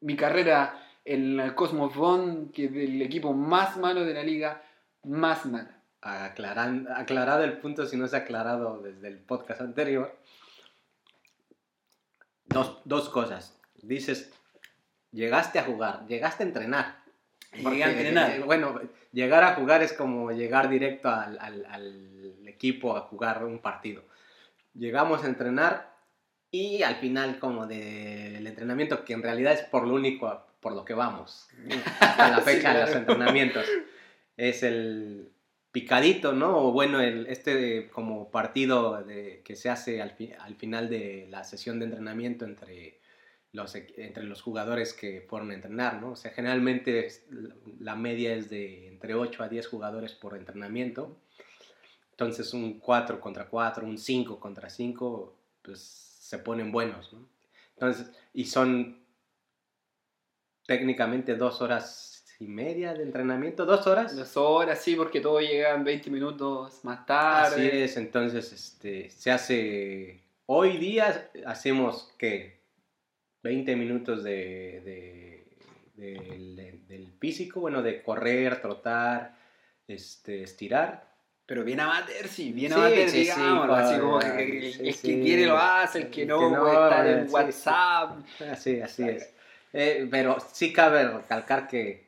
mi 0.00 0.14
carrera 0.14 0.80
en 1.04 1.40
el 1.40 1.54
Cosmos 1.56 1.94
Bond, 1.96 2.52
que 2.52 2.66
es 2.66 2.72
el 2.72 3.02
equipo 3.02 3.32
más 3.32 3.76
malo 3.76 4.04
de 4.04 4.14
la 4.14 4.22
liga, 4.22 4.62
más 5.02 5.44
mala. 5.46 5.81
Aclaran- 6.02 6.88
aclarado 6.94 7.44
el 7.44 7.58
punto, 7.58 7.86
si 7.86 7.96
no 7.96 8.08
se 8.08 8.16
ha 8.16 8.20
aclarado 8.20 8.80
desde 8.82 9.08
el 9.08 9.18
podcast 9.18 9.60
anterior. 9.60 10.14
Dos, 12.46 12.80
dos 12.84 13.08
cosas. 13.08 13.56
Dices, 13.82 14.32
llegaste 15.12 15.58
a 15.58 15.64
jugar, 15.64 16.06
llegaste 16.06 16.42
a 16.42 16.46
entrenar. 16.46 17.02
Llegué 17.54 17.84
a 17.84 17.90
entrenar. 17.90 18.30
eh, 18.32 18.40
bueno, 18.40 18.80
llegar 19.12 19.44
a 19.44 19.54
jugar 19.54 19.82
es 19.82 19.92
como 19.92 20.32
llegar 20.32 20.68
directo 20.68 21.08
al, 21.08 21.38
al- 21.40 21.66
al 21.66 22.48
equipo 22.48 22.96
a 22.96 23.02
jugar 23.02 23.44
un 23.44 23.58
partido. 23.60 24.02
Llegamos 24.74 25.22
a 25.22 25.26
entrenar 25.26 25.92
y 26.50 26.82
al 26.82 26.96
final 26.96 27.38
como 27.38 27.66
del 27.66 28.46
entrenamiento, 28.46 29.04
que 29.04 29.12
en 29.12 29.22
realidad 29.22 29.52
es 29.52 29.62
por 29.62 29.86
lo 29.86 29.94
único, 29.94 30.46
por 30.60 30.72
lo 30.72 30.84
que 30.84 30.94
vamos. 30.94 31.48
Hasta 32.00 32.28
la 32.30 32.36
Sí, 32.38 32.42
fecha 32.42 32.74
de 32.74 32.80
los 32.80 32.94
entrenamientos. 32.94 33.66
Es 34.36 34.62
el 34.62 35.30
picadito, 35.72 36.32
¿no? 36.32 36.58
O 36.58 36.72
bueno, 36.72 37.00
el, 37.00 37.26
este 37.26 37.88
como 37.90 38.30
partido 38.30 39.02
de, 39.02 39.42
que 39.44 39.56
se 39.56 39.70
hace 39.70 40.02
al, 40.02 40.10
fi- 40.12 40.32
al 40.38 40.54
final 40.56 40.88
de 40.88 41.26
la 41.30 41.44
sesión 41.44 41.78
de 41.78 41.86
entrenamiento 41.86 42.44
entre 42.44 43.00
los, 43.52 43.74
entre 43.74 44.24
los 44.24 44.42
jugadores 44.42 44.92
que 44.92 45.22
fueron 45.22 45.50
a 45.50 45.54
entrenar, 45.54 46.00
¿no? 46.00 46.12
O 46.12 46.16
sea, 46.16 46.30
generalmente 46.32 47.08
la 47.80 47.96
media 47.96 48.34
es 48.34 48.50
de 48.50 48.88
entre 48.88 49.14
8 49.14 49.42
a 49.42 49.48
10 49.48 49.66
jugadores 49.66 50.12
por 50.12 50.36
entrenamiento. 50.36 51.16
Entonces 52.12 52.52
un 52.54 52.78
4 52.78 53.20
contra 53.20 53.48
4, 53.48 53.86
un 53.86 53.98
5 53.98 54.38
contra 54.38 54.68
5, 54.70 55.34
pues 55.62 55.80
se 55.80 56.38
ponen 56.38 56.70
buenos, 56.70 57.12
¿no? 57.12 57.26
Entonces, 57.74 58.12
y 58.32 58.44
son 58.44 59.02
técnicamente 60.66 61.34
dos 61.34 61.60
horas 61.60 62.11
y 62.42 62.46
media 62.48 62.92
de 62.94 63.02
entrenamiento, 63.04 63.64
dos 63.64 63.86
horas. 63.86 64.16
Dos 64.16 64.36
horas, 64.36 64.80
sí, 64.80 64.96
porque 64.96 65.20
todos 65.20 65.42
llegan 65.42 65.84
20 65.84 66.10
minutos 66.10 66.80
más 66.84 67.06
tarde. 67.06 67.54
Así 67.68 67.68
es, 67.78 67.96
entonces 67.96 68.52
este, 68.52 69.10
se 69.10 69.30
hace, 69.30 70.20
hoy 70.46 70.76
día 70.78 71.30
hacemos 71.46 72.12
que 72.18 72.60
20 73.42 73.76
minutos 73.76 74.24
de, 74.24 74.80
de- 74.84 75.42
del- 75.96 76.86
del 76.88 77.12
físico, 77.18 77.60
bueno, 77.60 77.80
de 77.82 78.02
correr, 78.02 78.60
trotar, 78.60 79.36
este, 79.86 80.42
estirar. 80.42 81.10
Pero 81.46 81.64
bien 81.64 81.80
amateur, 81.80 82.26
sí, 82.28 82.52
bien 82.52 82.72
Sí, 82.72 82.78
amateur, 82.78 83.08
sí, 83.08 83.24
sí, 83.24 83.40
digamos. 83.40 83.78
así 83.78 84.00
como 84.00 84.18
para- 84.20 84.36
que 84.36 84.42
el, 84.66 84.72
sí, 84.72 84.88
el 84.88 84.94
sí. 84.94 85.08
que 85.08 85.22
quiere 85.22 85.46
lo 85.46 85.58
hace, 85.58 85.98
el 86.02 86.10
que 86.10 86.24
no, 86.26 86.38
que 86.38 86.56
no, 86.56 86.66
estar 86.72 87.06
en 87.06 87.20
sí, 87.22 87.26
sí. 87.28 87.32
WhatsApp. 87.34 88.10
Así, 88.50 88.80
así 88.80 89.08
es. 89.08 89.34
Eh, 89.72 90.06
pero 90.10 90.36
sí 90.52 90.72
cabe 90.72 91.08
recalcar 91.08 91.66
que 91.66 92.04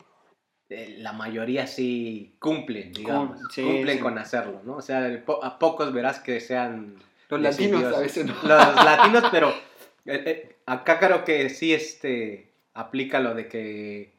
eh, 0.71 0.97
la 0.99 1.13
mayoría 1.13 1.67
sí 1.67 2.35
cumplen, 2.39 2.93
digamos, 2.93 3.39
sí, 3.53 3.63
cumplen 3.63 3.97
sí. 3.99 4.03
con 4.03 4.19
hacerlo, 4.19 4.61
¿no? 4.65 4.77
O 4.77 4.83
sea, 4.83 5.23
po- 5.25 5.45
a 5.45 5.59
pocos 5.59 5.93
verás 5.93 6.21
que 6.21 6.41
sean 6.41 6.95
Los 7.29 7.41
latinos 7.41 7.95
a 7.95 8.01
veces 8.01 8.27
no. 8.27 8.35
Los 8.43 8.75
latinos, 8.85 9.25
pero 9.31 9.51
eh, 9.51 10.23
eh, 10.27 10.57
acá 10.67 10.99
creo 10.99 11.25
que 11.25 11.49
sí 11.51 11.73
este, 11.75 12.51
aplica 12.75 13.21
lo 13.21 13.35
de 13.35 13.49
que 13.49 14.13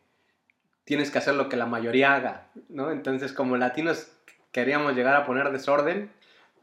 tienes 0.83 1.09
que 1.09 1.17
hacer 1.17 1.33
lo 1.35 1.49
que 1.49 1.57
la 1.57 1.65
mayoría 1.65 2.13
haga, 2.13 2.47
¿no? 2.69 2.91
Entonces, 2.91 3.33
como 3.33 3.57
latinos 3.57 4.11
queríamos 4.51 4.95
llegar 4.95 5.15
a 5.15 5.25
poner 5.25 5.51
desorden, 5.51 6.11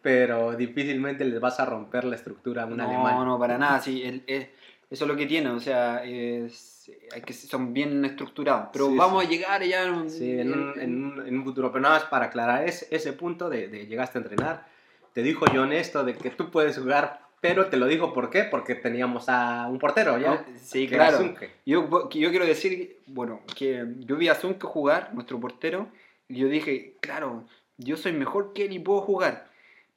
pero 0.01 0.55
difícilmente 0.57 1.25
les 1.25 1.41
vas 1.41 1.61
a 1.61 1.65
romper 1.65 2.05
la 2.05 2.17
estructura 2.17 2.63
a 2.63 2.67
un 2.67 2.77
no, 2.77 2.85
alemán. 2.85 3.25
no, 3.27 3.39
para 3.39 3.59
nada. 3.59 3.81
Sí, 3.81 4.03
el- 4.05 4.23
es- 4.27 4.49
eso 4.93 5.05
es 5.05 5.09
lo 5.09 5.17
que 5.17 5.27
tiene. 5.27 5.49
O 5.51 5.61
sea, 5.61 6.05
es- 6.05 6.91
hay 7.15 7.23
que, 7.23 7.33
son 7.33 7.73
bien 7.73 8.05
estructurados. 8.05 8.69
Pero 8.73 8.89
Sí, 8.91 8.97
vamos 8.97 9.23
sí. 9.23 9.27
a 9.27 9.31
llegar 9.31 9.63
ya 9.65 9.85
en, 9.85 10.11
Sí, 10.11 10.39
en 10.39 10.53
un, 10.53 10.81
en 10.81 11.05
un- 11.05 11.27
en 11.27 11.39
un 11.39 11.45
futuro. 11.45 11.71
Pero 11.73 11.81
nada 11.83 11.95
más 11.97 12.05
para 12.05 12.27
aclarar 12.27 12.69
ese, 12.69 12.87
ese 12.95 13.13
punto 13.13 13.49
de, 13.49 13.69
de 13.69 13.87
llegaste 13.87 14.19
a 14.19 14.23
entrenar. 14.23 14.67
Te 15.13 15.23
dijo 15.23 15.45
John 15.53 15.73
esto 15.73 16.05
de 16.05 16.15
que 16.15 16.31
tú 16.31 16.51
puedes 16.51 16.79
jugar, 16.79 17.21
pero 17.41 17.67
te 17.67 17.77
lo 17.77 17.87
dijo 17.87 18.13
¿por 18.15 18.31
qué? 18.31 18.45
Porque 18.45 18.75
teníamos 18.75 19.29
a 19.29 19.67
un 19.69 19.79
portero, 19.79 20.19
¿ya? 20.19 20.45
Sí, 20.61 20.87
Que 20.89 20.95
era 20.95 21.09
claro. 21.09 21.35
Yo, 21.67 22.09
yo 22.11 22.31
quiero 22.31 22.47
decir, 22.47 22.99
bueno, 23.07 23.41
que 23.57 23.85
yo 24.01 24.17
vi 24.17 24.29
a 24.29 24.35
Zunke 24.35 24.67
jugar, 24.67 25.11
nuestro 25.15 25.39
portero, 25.41 25.89
y 26.29 26.37
yo 26.37 26.49
dije, 26.49 26.95
claro, 27.01 27.45
yo 27.79 27.97
soy 27.97 28.13
mejor 28.13 28.53
que 28.55 28.65
él 28.67 28.73
y 28.73 28.79
puedo 28.79 29.01
jugar, 29.03 29.49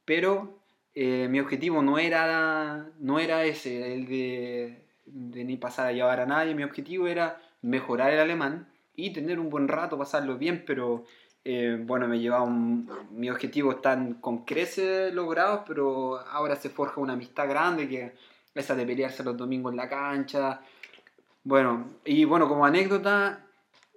pero 0.05 0.57
eh, 0.95 1.27
mi 1.29 1.39
objetivo 1.39 1.81
no 1.81 1.97
era, 1.97 2.87
no 2.99 3.19
era 3.19 3.45
ese, 3.45 3.93
el 3.93 4.07
de, 4.07 4.77
de 5.05 5.43
ni 5.43 5.57
pasar 5.57 5.87
a 5.87 5.91
llevar 5.91 6.19
a 6.19 6.25
nadie, 6.25 6.55
mi 6.55 6.63
objetivo 6.63 7.07
era 7.07 7.41
mejorar 7.61 8.11
el 8.11 8.19
alemán 8.19 8.67
y 8.95 9.11
tener 9.11 9.39
un 9.39 9.49
buen 9.49 9.67
rato, 9.67 9.97
pasarlo 9.97 10.37
bien, 10.37 10.63
pero 10.65 11.05
eh, 11.43 11.77
bueno, 11.79 12.07
me 12.07 12.19
llevaba 12.19 12.43
un, 12.43 12.89
mi 13.11 13.29
objetivo 13.29 13.71
están 13.71 14.15
con 14.15 14.45
creces 14.45 15.13
logrados, 15.13 15.61
pero 15.67 16.19
ahora 16.19 16.55
se 16.55 16.69
forja 16.69 17.01
una 17.01 17.13
amistad 17.13 17.47
grande 17.47 17.87
que 17.87 18.13
esa 18.53 18.75
de 18.75 18.85
pelearse 18.85 19.23
los 19.23 19.37
domingos 19.37 19.71
en 19.71 19.77
la 19.77 19.89
cancha, 19.89 20.61
bueno, 21.43 21.97
y 22.05 22.25
bueno, 22.25 22.47
como 22.47 22.65
anécdota, 22.65 23.45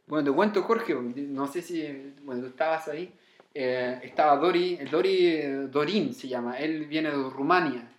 bueno, 0.06 0.30
te 0.30 0.34
cuento, 0.34 0.62
Jorge, 0.62 0.94
no 0.94 1.46
sé 1.46 1.62
si, 1.62 2.14
bueno, 2.24 2.42
tú 2.42 2.48
estabas 2.48 2.88
ahí, 2.88 3.12
eh, 3.54 4.00
estaba 4.02 4.36
Dori, 4.36 4.76
Dori, 4.90 5.26
eh, 5.26 5.48
Dorín 5.70 6.12
se 6.12 6.28
llama, 6.28 6.58
él 6.58 6.86
viene 6.86 7.10
de 7.10 7.16
Rumania. 7.30 7.90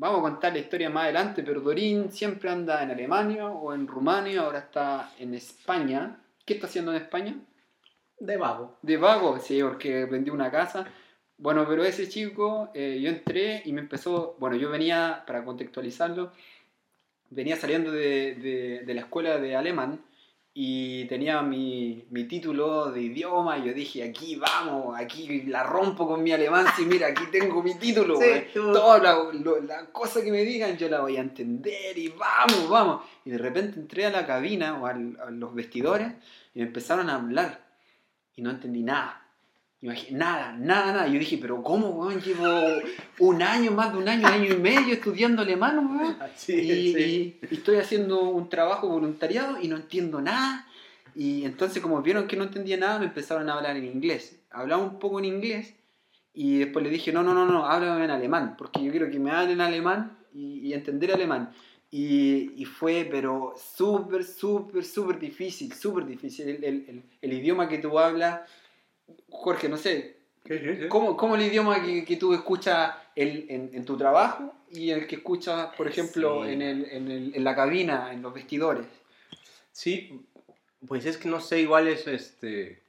Vamos 0.00 0.20
a 0.20 0.22
contar 0.22 0.52
la 0.52 0.60
historia 0.60 0.88
más 0.90 1.04
adelante, 1.04 1.42
pero 1.42 1.60
Dorín 1.60 2.12
siempre 2.12 2.48
anda 2.50 2.82
en 2.84 2.92
Alemania 2.92 3.46
o 3.48 3.74
en 3.74 3.86
Rumania, 3.88 4.42
ahora 4.42 4.60
está 4.60 5.10
en 5.18 5.34
España. 5.34 6.20
¿Qué 6.46 6.54
está 6.54 6.68
haciendo 6.68 6.92
en 6.92 7.02
España? 7.02 7.34
De 8.20 8.36
vago. 8.36 8.78
De 8.80 8.96
vago, 8.96 9.38
sí, 9.40 9.60
porque 9.60 10.04
vendió 10.04 10.32
una 10.32 10.52
casa. 10.52 10.86
Bueno, 11.36 11.66
pero 11.68 11.82
ese 11.84 12.08
chico, 12.08 12.70
eh, 12.74 13.00
yo 13.02 13.08
entré 13.10 13.62
y 13.64 13.72
me 13.72 13.80
empezó, 13.80 14.36
bueno, 14.38 14.54
yo 14.56 14.70
venía, 14.70 15.24
para 15.26 15.44
contextualizarlo, 15.44 16.30
venía 17.30 17.56
saliendo 17.56 17.90
de, 17.90 18.34
de- 18.36 18.82
de 18.86 18.94
la 18.94 19.00
escuela 19.00 19.38
de 19.38 19.56
alemán 19.56 20.00
y 20.54 21.04
tenía 21.04 21.40
mi, 21.42 22.04
mi 22.10 22.24
título 22.24 22.90
de 22.90 23.02
idioma 23.02 23.58
y 23.58 23.66
yo 23.66 23.72
dije, 23.74 24.02
aquí 24.02 24.34
vamos, 24.36 24.98
aquí 24.98 25.42
la 25.42 25.62
rompo 25.62 26.08
con 26.08 26.22
mi 26.22 26.32
alemán, 26.32 26.66
sí, 26.76 26.84
mira, 26.84 27.06
aquí 27.08 27.24
tengo 27.30 27.62
mi 27.62 27.74
título. 27.76 28.16
Sí, 28.20 28.26
güey. 28.26 28.52
tú- 28.52 28.72
Toda 28.72 28.98
la, 28.98 29.12
lo- 29.32 29.60
la 29.60 29.86
cosa 29.92 30.22
que 30.22 30.32
me 30.32 30.42
digan 30.44 30.76
yo 30.76 30.88
la 30.88 31.00
voy 31.00 31.16
a 31.16 31.20
entender 31.20 31.96
y 31.96 32.08
vamos, 32.08 32.68
vamos. 32.68 33.02
Y 33.24 33.30
de 33.30 33.38
repente 33.38 33.78
entré 33.78 34.06
a 34.06 34.10
la 34.10 34.26
cabina 34.26 34.80
o 34.80 34.86
al- 34.86 35.16
a 35.24 35.30
los 35.30 35.54
vestidores 35.54 36.12
y 36.54 36.58
me 36.60 36.66
empezaron 36.66 37.08
a 37.08 37.14
hablar 37.16 37.64
y 38.34 38.42
no 38.42 38.50
entendí 38.50 38.82
nada. 38.82 39.24
Nada, 39.80 40.56
nada, 40.58 40.92
nada. 40.92 41.06
Yo 41.06 41.18
dije, 41.20 41.38
pero 41.40 41.62
¿cómo, 41.62 41.90
weón? 41.90 42.20
Llevo 42.20 42.44
un 43.20 43.42
año, 43.42 43.70
más 43.70 43.92
de 43.92 43.98
un 43.98 44.08
año, 44.08 44.26
año 44.26 44.52
y 44.52 44.56
medio 44.56 44.92
estudiando 44.94 45.42
alemán, 45.42 45.78
weón. 45.96 46.16
Sí, 46.36 46.52
Y, 46.54 46.92
sí. 46.92 47.38
y- 47.42 47.46
y 47.50 47.54
estoy 47.54 47.76
haciendo 47.76 48.20
un 48.22 48.48
trabajo 48.48 48.88
voluntariado 48.88 49.60
y 49.60 49.68
no 49.68 49.76
entiendo 49.76 50.20
nada. 50.20 50.66
Y 51.14 51.44
entonces, 51.44 51.80
como 51.80 52.02
vieron 52.02 52.26
que 52.26 52.36
no 52.36 52.44
entendía 52.44 52.76
nada, 52.76 52.98
me 52.98 53.06
empezaron 53.06 53.48
a 53.48 53.54
hablar 53.54 53.76
en 53.76 53.84
inglés. 53.84 54.40
Hablaba 54.50 54.82
un 54.82 54.98
poco 54.98 55.20
en 55.20 55.26
inglés 55.26 55.74
y 56.34 56.58
después 56.58 56.82
le 56.84 56.90
dije, 56.90 57.12
no, 57.12 57.22
no, 57.22 57.32
no, 57.34 57.46
no, 57.46 57.66
háblame 57.66 58.04
en 58.04 58.10
alemán, 58.10 58.54
porque 58.58 58.82
yo 58.82 58.90
quiero 58.90 59.10
que 59.10 59.18
me 59.20 59.30
hablen 59.30 59.60
alemán 59.60 60.18
y, 60.34 60.58
y 60.60 60.72
entender 60.74 61.12
alemán. 61.12 61.50
Y, 61.90 62.52
y 62.60 62.64
fue, 62.64 63.08
pero 63.10 63.54
súper, 63.76 64.24
súper, 64.24 64.84
súper 64.84 65.18
difícil, 65.20 65.72
súper 65.72 66.04
difícil. 66.04 66.48
El, 66.48 66.64
el- 66.64 66.84
el- 66.88 67.02
el 67.22 67.32
idioma 67.32 67.68
que 67.68 67.78
tú 67.78 67.98
hablas, 67.98 68.40
Jorge, 69.30 69.68
no 69.68 69.76
sé, 69.76 70.16
¿cómo, 70.88 71.16
cómo 71.16 71.34
el 71.36 71.42
idioma 71.42 71.84
que, 71.84 72.04
que 72.04 72.16
tú 72.16 72.32
escuchas 72.34 72.94
el- 73.14 73.46
en, 73.50 73.70
en 73.72 73.84
tu 73.84 73.96
trabajo 73.96 74.54
y 74.70 74.90
el 74.90 75.06
que 75.06 75.16
escuchas, 75.16 75.74
por 75.76 75.86
ejemplo, 75.88 76.44
Sí. 76.44 76.52
en, 76.52 76.62
el, 76.62 76.84
en, 76.90 77.10
el- 77.10 77.34
en 77.34 77.44
la 77.44 77.54
cabina, 77.54 78.12
en 78.12 78.22
los 78.22 78.32
vestidores? 78.34 78.86
Sí, 79.72 80.26
pues 80.86 81.06
es 81.06 81.16
que 81.18 81.28
no 81.28 81.40
sé, 81.40 81.60
igual 81.60 81.88
es 81.88 82.06
este. 82.06 82.82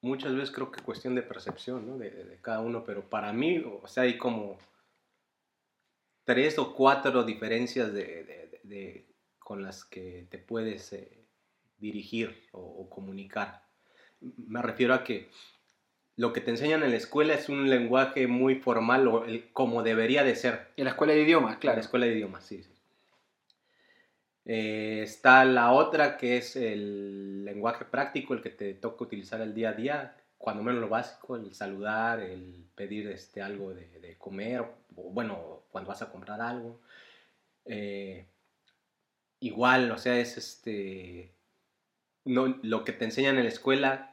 Muchas 0.00 0.32
veces 0.34 0.52
creo 0.52 0.70
que 0.70 0.80
cuestión 0.82 1.14
de 1.16 1.22
percepción, 1.22 1.86
¿no? 1.88 1.98
De, 1.98 2.10
de 2.10 2.36
cada 2.40 2.60
uno, 2.60 2.84
pero 2.84 3.02
para 3.08 3.32
mí, 3.32 3.58
o 3.82 3.86
sea, 3.88 4.04
hay 4.04 4.16
como 4.16 4.58
tres 6.24 6.58
o 6.58 6.74
cuatro 6.74 7.24
diferencias 7.24 7.92
de, 7.92 8.04
de- 8.04 8.24
de- 8.24 8.60
de- 8.62 9.06
con 9.38 9.62
las 9.62 9.84
que 9.84 10.26
te 10.30 10.38
puedes 10.38 10.92
eh, 10.92 11.24
dirigir 11.78 12.46
o, 12.52 12.60
o 12.60 12.90
comunicar. 12.90 13.66
Me 14.20 14.62
refiero 14.62 14.94
a 14.94 15.04
que 15.04 15.28
lo 16.16 16.32
que 16.32 16.40
te 16.40 16.50
enseñan 16.50 16.82
en 16.82 16.90
la 16.90 16.96
escuela 16.96 17.34
es 17.34 17.48
un 17.48 17.70
lenguaje 17.70 18.26
muy 18.26 18.56
formal 18.56 19.06
o 19.08 19.24
el- 19.24 19.48
como 19.52 19.82
debería 19.82 20.24
de 20.24 20.34
ser. 20.34 20.68
En 20.76 20.84
la 20.84 20.90
escuela 20.90 21.12
de 21.12 21.22
idiomas, 21.22 21.54
En 21.54 21.60
claro. 21.60 21.76
la 21.76 21.82
escuela 21.82 22.06
de 22.06 22.12
idiomas, 22.14 22.44
sí. 22.44 22.62
sí. 22.62 22.70
Eh, 24.44 25.02
está 25.02 25.44
la 25.44 25.72
otra 25.72 26.16
que 26.16 26.38
es 26.38 26.56
el 26.56 27.44
lenguaje 27.44 27.84
práctico, 27.84 28.32
el 28.34 28.42
que 28.42 28.50
te 28.50 28.74
toca 28.74 29.04
utilizar 29.04 29.40
el 29.42 29.54
día 29.54 29.70
a 29.70 29.72
día, 29.74 30.16
cuando 30.38 30.62
menos 30.62 30.80
lo 30.80 30.88
básico, 30.88 31.36
el 31.36 31.52
saludar, 31.54 32.20
el 32.20 32.64
pedir 32.74 33.08
este, 33.08 33.42
algo 33.42 33.74
de, 33.74 33.86
de 34.00 34.16
comer, 34.16 34.62
o 34.96 35.10
bueno, 35.10 35.62
cuando 35.70 35.88
vas 35.88 36.00
a 36.02 36.10
comprar 36.10 36.40
algo. 36.40 36.80
Eh, 37.66 38.26
igual, 39.40 39.90
o 39.90 39.98
sea, 39.98 40.18
es 40.18 40.36
este. 40.38 41.30
No, 42.28 42.58
lo 42.62 42.84
que 42.84 42.92
te 42.92 43.06
enseñan 43.06 43.38
en 43.38 43.44
la 43.44 43.48
escuela 43.48 44.10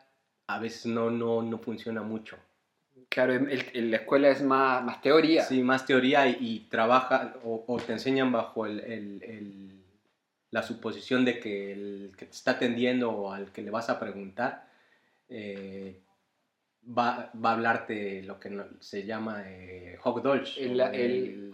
a 0.48 0.60
veces 0.60 0.86
no, 0.86 1.10
no, 1.10 1.41
no 1.41 1.57
funciona 1.60 2.01
mucho. 2.01 2.38
Claro, 3.10 3.34
en, 3.34 3.50
el- 3.50 3.91
la 3.91 3.98
escuela 3.98 4.29
es 4.29 4.41
más, 4.41 4.84
más 4.84 5.01
teoría. 5.01 5.43
Sí, 5.43 5.62
más 5.63 5.86
teoría 5.86 6.27
y, 6.27 6.38
y 6.39 6.60
trabaja 6.69 7.34
o, 7.43 7.65
o 7.67 7.77
te 7.77 7.91
enseñan 7.91 8.31
bajo 8.31 8.65
el, 8.65 8.79
el- 8.79 9.24
el- 9.24 9.84
la 10.51 10.63
suposición 10.63 11.25
de 11.25 11.39
que 11.39 11.74
el 11.74 12.13
que 12.17 12.25
te 12.25 12.31
está 12.31 12.51
atendiendo 12.51 13.12
o 13.12 13.34
al 13.34 13.51
que 13.51 13.62
le 13.62 13.72
vas 13.72 13.89
a 13.89 14.00
preguntar 14.00 14.65
eh, 15.27 16.00
va, 16.87 17.31
va 17.43 17.49
a 17.51 17.53
hablarte 17.53 18.21
lo 18.23 18.39
que 18.39 18.51
se 18.79 19.05
llama 19.05 19.43
eh, 19.45 19.97
Hochdeutsch, 20.03 20.57
El- 20.57 20.81
o 20.81 20.85
el- 20.87 21.51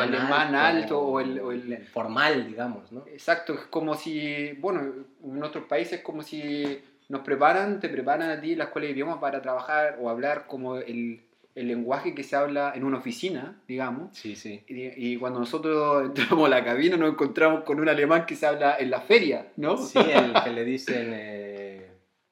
alemán 0.00 0.54
alto 0.54 1.00
o 1.00 1.20
el- 1.20 1.40
o 1.40 1.52
el- 1.52 1.78
formal, 1.86 2.46
digamos, 2.48 2.90
¿no? 2.92 3.04
Exacto, 3.06 3.54
es 3.54 3.60
como 3.70 3.94
si, 3.94 4.52
bueno, 4.60 4.80
en 5.24 5.42
otros 5.42 5.64
países 5.64 5.98
es 5.98 6.04
como 6.04 6.22
si 6.22 6.80
nos 7.08 7.22
preparan, 7.22 7.80
te 7.80 7.88
preparan 7.88 8.30
a 8.30 8.40
ti 8.40 8.54
la 8.54 8.64
escuela 8.64 8.86
de 8.86 8.92
idiomas 8.92 9.18
para 9.18 9.40
trabajar 9.40 9.96
o 10.00 10.10
hablar 10.10 10.46
como 10.46 10.76
el, 10.76 11.22
el 11.54 11.66
lenguaje 11.68 12.14
que 12.14 12.22
se 12.22 12.36
habla 12.36 12.72
en 12.74 12.84
una 12.84 12.98
oficina, 12.98 13.56
digamos. 13.66 14.16
Sí, 14.16 14.36
sí. 14.36 14.62
Y, 14.68 15.12
y 15.14 15.16
cuando 15.16 15.40
nosotros 15.40 16.04
entramos 16.06 16.46
a 16.46 16.50
la 16.50 16.64
cabina 16.64 16.96
nos 16.96 17.10
encontramos 17.10 17.64
con 17.64 17.80
un 17.80 17.88
alemán 17.88 18.26
que 18.26 18.36
se 18.36 18.46
habla 18.46 18.76
en 18.78 18.90
la 18.90 19.00
feria, 19.00 19.46
¿no? 19.56 19.76
Sí, 19.76 19.98
el 19.98 20.34
que 20.44 20.50
le 20.50 20.64
dicen 20.64 21.10
eh, 21.14 21.47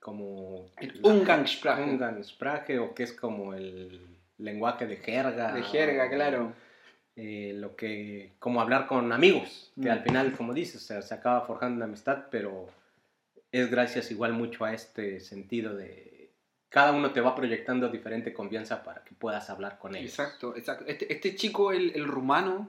como... 0.07 0.67
El 0.79 1.03
la- 1.03 1.09
Umgangssprache. 1.11 1.83
Umgangssprache, 1.83 2.79
o 2.79 2.95
que 2.95 3.03
es 3.03 3.13
como 3.13 3.55
el 3.55 4.01
lenguaje 4.39 4.87
de 4.87 4.97
jerga. 4.99 5.53
De 5.53 5.63
jerga, 5.65 6.07
o- 6.07 6.11
claro. 6.11 6.53
eh, 7.17 7.53
lo 7.57 7.75
que 7.75 8.33
como 8.39 8.61
hablar 8.61 8.87
con 8.87 9.11
amigos 9.13 9.73
que 9.83 9.89
Mm. 9.89 9.93
al 9.93 10.03
final 10.03 10.33
como 10.37 10.53
dices 10.55 10.77
o 10.77 10.85
sea, 10.87 11.01
se 11.03 11.15
acaba 11.15 11.41
forjando 11.47 11.77
una 11.77 11.87
amistad 11.87 12.27
pero 12.31 12.69
es 13.51 13.71
gracias 13.71 14.11
igual 14.11 14.33
mucho 14.35 14.65
a 14.67 14.75
este 14.75 15.19
sentido 15.21 15.75
de 15.75 16.31
cada 16.69 16.93
uno 16.93 17.13
te 17.13 17.23
va 17.23 17.35
proyectando 17.35 17.89
diferente 17.89 18.35
confianza 18.35 18.85
para 18.85 19.03
que 19.03 19.15
puedas 19.15 19.49
hablar 19.49 19.79
con 19.79 19.97
ellos 19.97 20.11
Exacto, 20.11 20.55
exacto. 20.57 20.85
Este, 20.87 21.11
este 21.13 21.35
chico, 21.35 21.73
el, 21.73 21.93
el 21.95 22.05
rumano, 22.07 22.69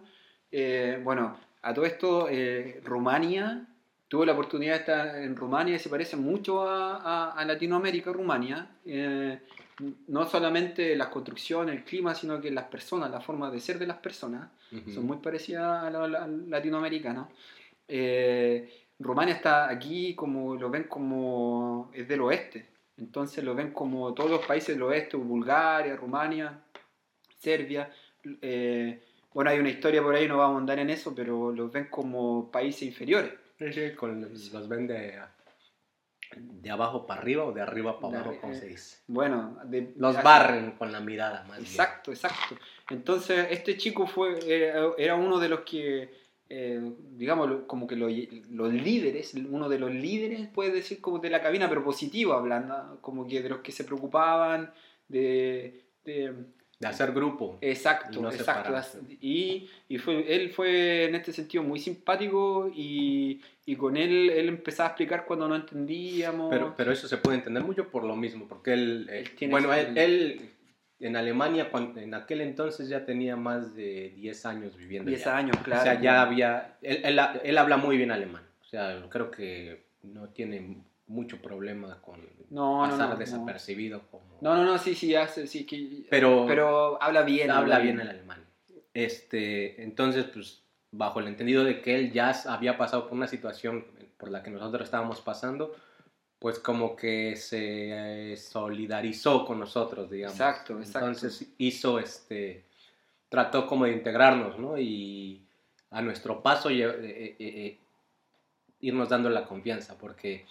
eh, 0.52 0.98
bueno, 1.04 1.38
a 1.62 1.74
todo 1.74 1.86
esto, 1.86 2.28
eh, 2.30 2.80
Rumania, 2.86 3.68
tuvo 4.08 4.26
la 4.26 4.34
oportunidad 4.34 4.74
de 4.74 4.80
estar 4.80 5.16
en 5.18 5.36
Rumania 5.36 5.76
y 5.76 5.80
se 5.80 5.90
parece 5.90 6.16
mucho 6.16 6.68
a, 6.68 6.98
a- 6.98 7.32
a 7.32 7.46
Latinoamérica, 7.46 8.12
Rumania. 8.14 8.68
Eh, 8.86 9.40
no 10.08 10.26
solamente 10.28 10.96
las 10.96 11.10
construcciones, 11.10 11.76
el 11.76 11.84
clima, 11.84 12.16
sino 12.16 12.42
que 12.42 12.50
las 12.50 12.66
personas, 12.66 13.12
la 13.12 13.22
forma 13.22 13.52
de 13.52 13.60
ser 13.60 13.78
de 13.78 13.86
las 13.88 13.98
personas, 13.98 14.50
Ujú. 14.72 14.92
son 14.92 15.06
muy 15.06 15.18
parecidas 15.18 15.84
a 15.84 15.90
los 15.92 16.14
al 16.16 16.50
latinoamericanos. 16.50 17.28
Eh, 17.88 18.86
Rumania 19.00 19.36
está 19.36 19.70
aquí 19.70 20.16
como 20.16 20.56
lo 20.56 20.70
ven 20.70 20.86
como 20.86 21.92
es 21.94 22.08
del 22.08 22.22
oeste, 22.22 22.66
entonces 22.98 23.44
lo 23.44 23.54
ven 23.54 23.72
como 23.72 24.14
todos 24.14 24.32
los 24.32 24.46
países 24.46 24.76
del 24.76 24.82
oeste, 24.84 25.16
Bulgaria, 25.18 25.96
Rumania, 25.96 26.60
Serbia, 27.40 27.92
eh, 28.42 29.04
bueno, 29.34 29.52
hay 29.52 29.60
una 29.60 29.70
historia 29.70 30.02
por 30.02 30.16
ahí, 30.16 30.28
no 30.28 30.38
vamos 30.38 30.56
a 30.56 30.60
andar 30.60 30.80
en 30.80 30.90
eso, 30.90 31.14
pero 31.14 31.52
los 31.52 31.72
ven 31.72 31.86
como 31.92 32.50
países 32.52 32.82
inferiores. 32.84 33.32
Sí, 33.60 33.92
con, 33.96 34.22
los 34.22 34.68
ven 34.70 34.88
de, 34.88 35.20
de 36.36 36.70
abajo 36.70 37.08
para 37.08 37.22
arriba 37.22 37.46
o 37.46 37.52
de 37.52 37.62
arriba 37.62 38.00
para 38.00 38.20
abajo, 38.22 38.38
como 38.42 38.54
eh, 38.54 38.60
se 38.60 38.68
dice. 38.68 38.98
Bueno, 39.08 39.58
de- 39.66 39.94
Los 39.98 40.22
barren 40.22 40.72
con 40.72 40.92
la 40.92 41.00
mirada, 41.00 41.44
más 41.48 41.58
bien. 41.58 41.70
Exacto, 41.72 42.12
exacto. 42.12 42.56
Entonces, 42.90 43.48
este 43.52 43.78
chico 43.78 44.06
fue 44.08 44.38
era, 44.48 44.90
era 44.98 45.16
uno 45.16 45.40
de 45.40 45.50
los 45.50 45.62
que, 45.62 46.10
eh, 46.50 46.92
digamos, 47.12 47.64
como 47.66 47.88
que 47.88 47.96
lo- 47.96 48.10
los 48.10 48.74
líderes, 48.74 49.34
uno 49.34 49.68
de 49.70 49.80
los 49.80 49.92
líderes, 49.92 50.48
puedes 50.54 50.74
decir, 50.74 51.02
como 51.02 51.20
de 51.20 51.30
la 51.30 51.42
cabina, 51.42 51.68
pero 51.68 51.84
positivo 51.84 52.34
hablando, 52.34 53.00
como 53.02 53.28
que 53.28 53.42
de 53.42 53.50
los 53.50 53.60
que 53.60 53.72
se 53.72 53.84
preocupaban, 53.84 54.72
de... 55.08 55.84
de- 56.06 56.57
De 56.80 56.88
hacer 56.88 57.12
grupo. 57.12 57.58
exacto, 57.62 58.20
Y 58.20 58.22
no 58.22 58.32
exacto. 58.32 59.00
Y, 59.20 59.68
y 59.90 59.98
fue, 59.98 60.36
él 60.36 60.52
fue 60.52 61.06
en 61.06 61.16
este 61.16 61.34
sentido 61.34 61.64
muy 61.64 61.80
simpático 61.80 62.72
y, 62.72 63.42
y 63.66 63.76
con 63.76 63.98
él 63.98 64.30
él 64.30 64.48
empezaba 64.48 64.90
a 64.90 64.92
explicar 64.92 65.26
cuando 65.26 65.48
no 65.48 65.56
entendíamos. 65.56 66.52
Pero, 66.52 66.76
pero 66.78 66.92
eso 66.92 67.08
se 67.08 67.18
puede 67.18 67.38
entender 67.38 67.64
mucho 67.64 67.90
por 67.90 68.04
lo 68.04 68.16
mismo, 68.16 68.48
porque 68.48 68.74
él, 68.74 69.08
eh, 69.10 69.20
Él 69.22 69.36
tiene 69.36 69.52
bueno, 69.52 69.74
él, 69.74 69.98
él 69.98 70.52
en 71.00 71.16
Alemania, 71.16 71.70
cuando, 71.72 72.00
en 72.00 72.14
aquel 72.14 72.42
entonces 72.42 72.90
ya 72.90 73.06
tenía 73.06 73.36
más 73.36 73.76
de 73.76 74.12
10 74.16 74.46
años 74.46 74.78
viviendo 74.78 75.10
10 75.10 75.28
allá. 75.28 75.38
años, 75.38 75.58
claro. 75.64 75.82
O 75.82 75.84
sea, 75.84 76.00
ya 76.00 76.22
había, 76.22 76.78
él, 76.82 77.02
él, 77.04 77.20
él 77.44 77.58
habla 77.58 77.78
muy 77.78 77.98
bien 77.98 78.12
alemán, 78.12 78.44
o 78.62 78.66
sea, 78.66 79.04
creo 79.10 79.32
que 79.32 79.86
no 80.04 80.30
tiene 80.30 80.84
mucho 81.08 81.42
problema 81.42 82.02
con 82.02 82.20
No, 82.50 82.82
pasar 82.82 83.00
no, 83.00 83.14
no. 83.14 83.16
desapercibido 83.16 84.02
como... 84.12 84.38
No, 84.42 84.56
no, 84.56 84.64
no, 84.64 84.78
sí, 84.78 84.94
sí, 84.96 85.16
hace, 85.16 85.48
sí, 85.48 85.66
que... 85.66 86.06
Pero, 86.10 86.46
Pero 86.48 87.02
habla 87.02 87.24
bien. 87.24 87.50
habla 87.52 87.80
bien 87.80 88.00
el 88.00 88.10
alemán. 88.10 88.46
Este, 88.94 89.82
entonces, 89.84 90.26
pues, 90.26 90.64
bajo 90.92 91.20
el 91.20 91.28
entendido 91.28 91.64
de 91.64 91.82
que 91.82 91.96
él 91.96 92.12
ya 92.12 92.32
había 92.48 92.78
pasado 92.78 93.04
por 93.08 93.14
una 93.14 93.28
situación 93.28 93.86
por 94.18 94.30
la 94.32 94.44
que 94.44 94.50
nosotros 94.50 94.84
estábamos 94.84 95.22
pasando, 95.22 95.76
pues 96.40 96.60
como 96.60 96.96
que 96.96 97.36
se 97.36 98.32
eh, 98.34 98.38
solidarizó 98.38 99.46
con 99.46 99.60
nosotros, 99.60 100.10
digamos. 100.10 100.40
Exacto, 100.40 100.78
exacto. 100.80 101.08
Entonces 101.08 101.54
hizo, 101.58 102.00
este, 102.00 102.66
trató 103.30 103.68
como 103.68 103.86
de 103.86 103.94
integrarnos, 103.94 104.58
¿no? 104.58 104.78
Y 104.78 105.42
a 105.92 106.02
nuestro 106.02 106.42
paso 106.42 106.70
eh, 106.70 106.82
eh, 106.84 107.36
eh, 107.40 107.80
irnos 108.82 109.10
dando 109.10 109.30
la 109.30 109.46
confianza, 109.46 109.98
porque 109.98 110.46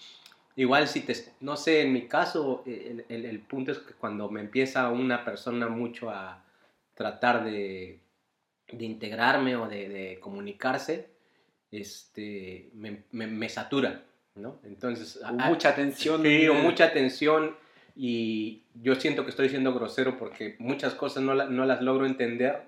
igual 0.57 0.89
si 0.89 1.01
te, 1.01 1.15
no 1.41 1.57
sé, 1.57 1.83
en 1.83 1.93
mi 1.93 2.07
caso, 2.09 2.63
el, 2.67 3.05
el- 3.09 3.27
el 3.27 3.41
punto 3.41 3.73
es 3.73 3.79
que 3.79 3.93
cuando 3.95 4.29
me 4.31 4.41
empieza 4.41 4.89
una 4.91 5.25
persona 5.25 5.69
mucho 5.69 6.11
a 6.11 6.43
tratar 6.95 7.45
de, 7.45 8.01
de 8.73 8.85
integrarme 8.85 9.55
o 9.57 9.69
de, 9.69 9.89
de 9.89 10.19
comunicarse, 10.21 11.09
este, 11.71 12.71
me, 12.75 13.03
me- 13.13 13.27
me 13.27 13.49
satura, 13.49 14.03
¿no? 14.35 14.59
Entonces, 14.65 15.21
a- 15.23 15.33
mucha 15.33 15.69
atención. 15.71 16.23
Sí, 16.23 16.49
o 16.49 16.55
mucha 16.55 16.87
atención 16.87 17.57
y 17.95 18.63
yo 18.83 18.95
siento 18.95 19.25
que 19.25 19.31
estoy 19.31 19.49
siendo 19.49 19.73
grosero 19.75 20.19
porque 20.19 20.57
muchas 20.59 20.95
cosas 20.95 21.23
no, 21.23 21.35
la- 21.35 21.47
no 21.47 21.65
las 21.67 21.83
logro 21.83 22.07
entender 22.07 22.63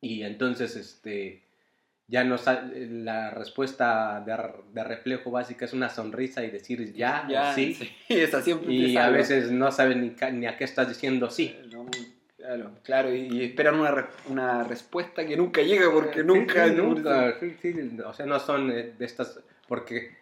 y 0.00 0.22
entonces 0.22 0.76
este 0.76 1.43
ya 2.06 2.22
no 2.24 2.36
la 2.76 3.30
respuesta 3.30 4.22
de, 4.26 4.36
de 4.72 4.84
reflejo 4.84 5.30
básica 5.30 5.64
es 5.64 5.72
una 5.72 5.88
sonrisa 5.88 6.44
y 6.44 6.50
decir 6.50 6.92
ya, 6.92 7.26
Ya, 7.28 7.50
o 7.50 7.54
sí, 7.54 7.74
sí. 7.74 7.90
Esa 8.14 8.42
siempre 8.42 8.66
te 8.68 8.72
y 8.74 8.96
a 8.96 9.08
veces 9.08 9.50
no 9.50 9.70
sabes 9.72 9.96
ni, 9.96 10.14
ni 10.32 10.46
a 10.46 10.56
qué 10.56 10.64
estás 10.64 10.88
diciendo 10.88 11.30
sí. 11.30 11.56
No, 11.72 11.86
claro, 12.36 12.72
claro, 12.82 13.14
y, 13.14 13.28
y 13.28 13.44
esperan 13.44 13.76
una, 13.80 14.06
una 14.28 14.64
respuesta 14.64 15.24
que 15.26 15.34
nunca 15.36 15.62
llega 15.62 15.90
porque 15.90 16.22
nunca... 16.22 16.66
Sí, 16.68 16.74
nunca, 16.74 17.38
sí, 17.40 17.98
o 18.04 18.12
sea, 18.12 18.26
no 18.26 18.38
son 18.38 18.70
eh, 18.70 18.92
de 18.98 19.04
estas, 19.06 19.40
porque, 19.66 20.14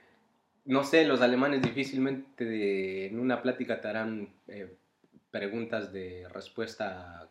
no 0.66 0.84
sé, 0.84 1.04
los 1.04 1.20
alemanes 1.20 1.62
difícilmente 1.62 2.44
de- 2.44 3.06
en 3.06 3.18
una 3.18 3.42
plática 3.42 3.80
te 3.80 3.88
harán 3.88 4.28
eh, 4.46 4.72
preguntas 5.32 5.92
de 5.92 6.28
respuesta 6.32 7.28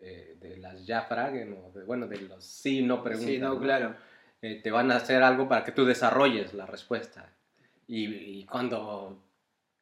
eh, 0.00 0.36
de 0.40 0.56
las 0.56 0.86
ya 0.86 1.06
o 1.10 1.72
de, 1.72 1.84
bueno, 1.84 2.06
de 2.06 2.20
los 2.22 2.44
sí, 2.44 2.82
no 2.82 3.02
preguntas. 3.02 3.30
Sí, 3.30 3.38
no, 3.38 3.54
¿no? 3.54 3.60
claro. 3.60 3.94
Eh, 4.42 4.60
te 4.62 4.70
van 4.70 4.90
a 4.90 4.96
hacer 4.96 5.22
algo 5.22 5.48
para 5.48 5.64
que 5.64 5.72
tú 5.72 5.84
desarrolles 5.84 6.54
la 6.54 6.66
respuesta. 6.66 7.30
Y, 7.86 8.06
y 8.06 8.46
cuando 8.46 9.22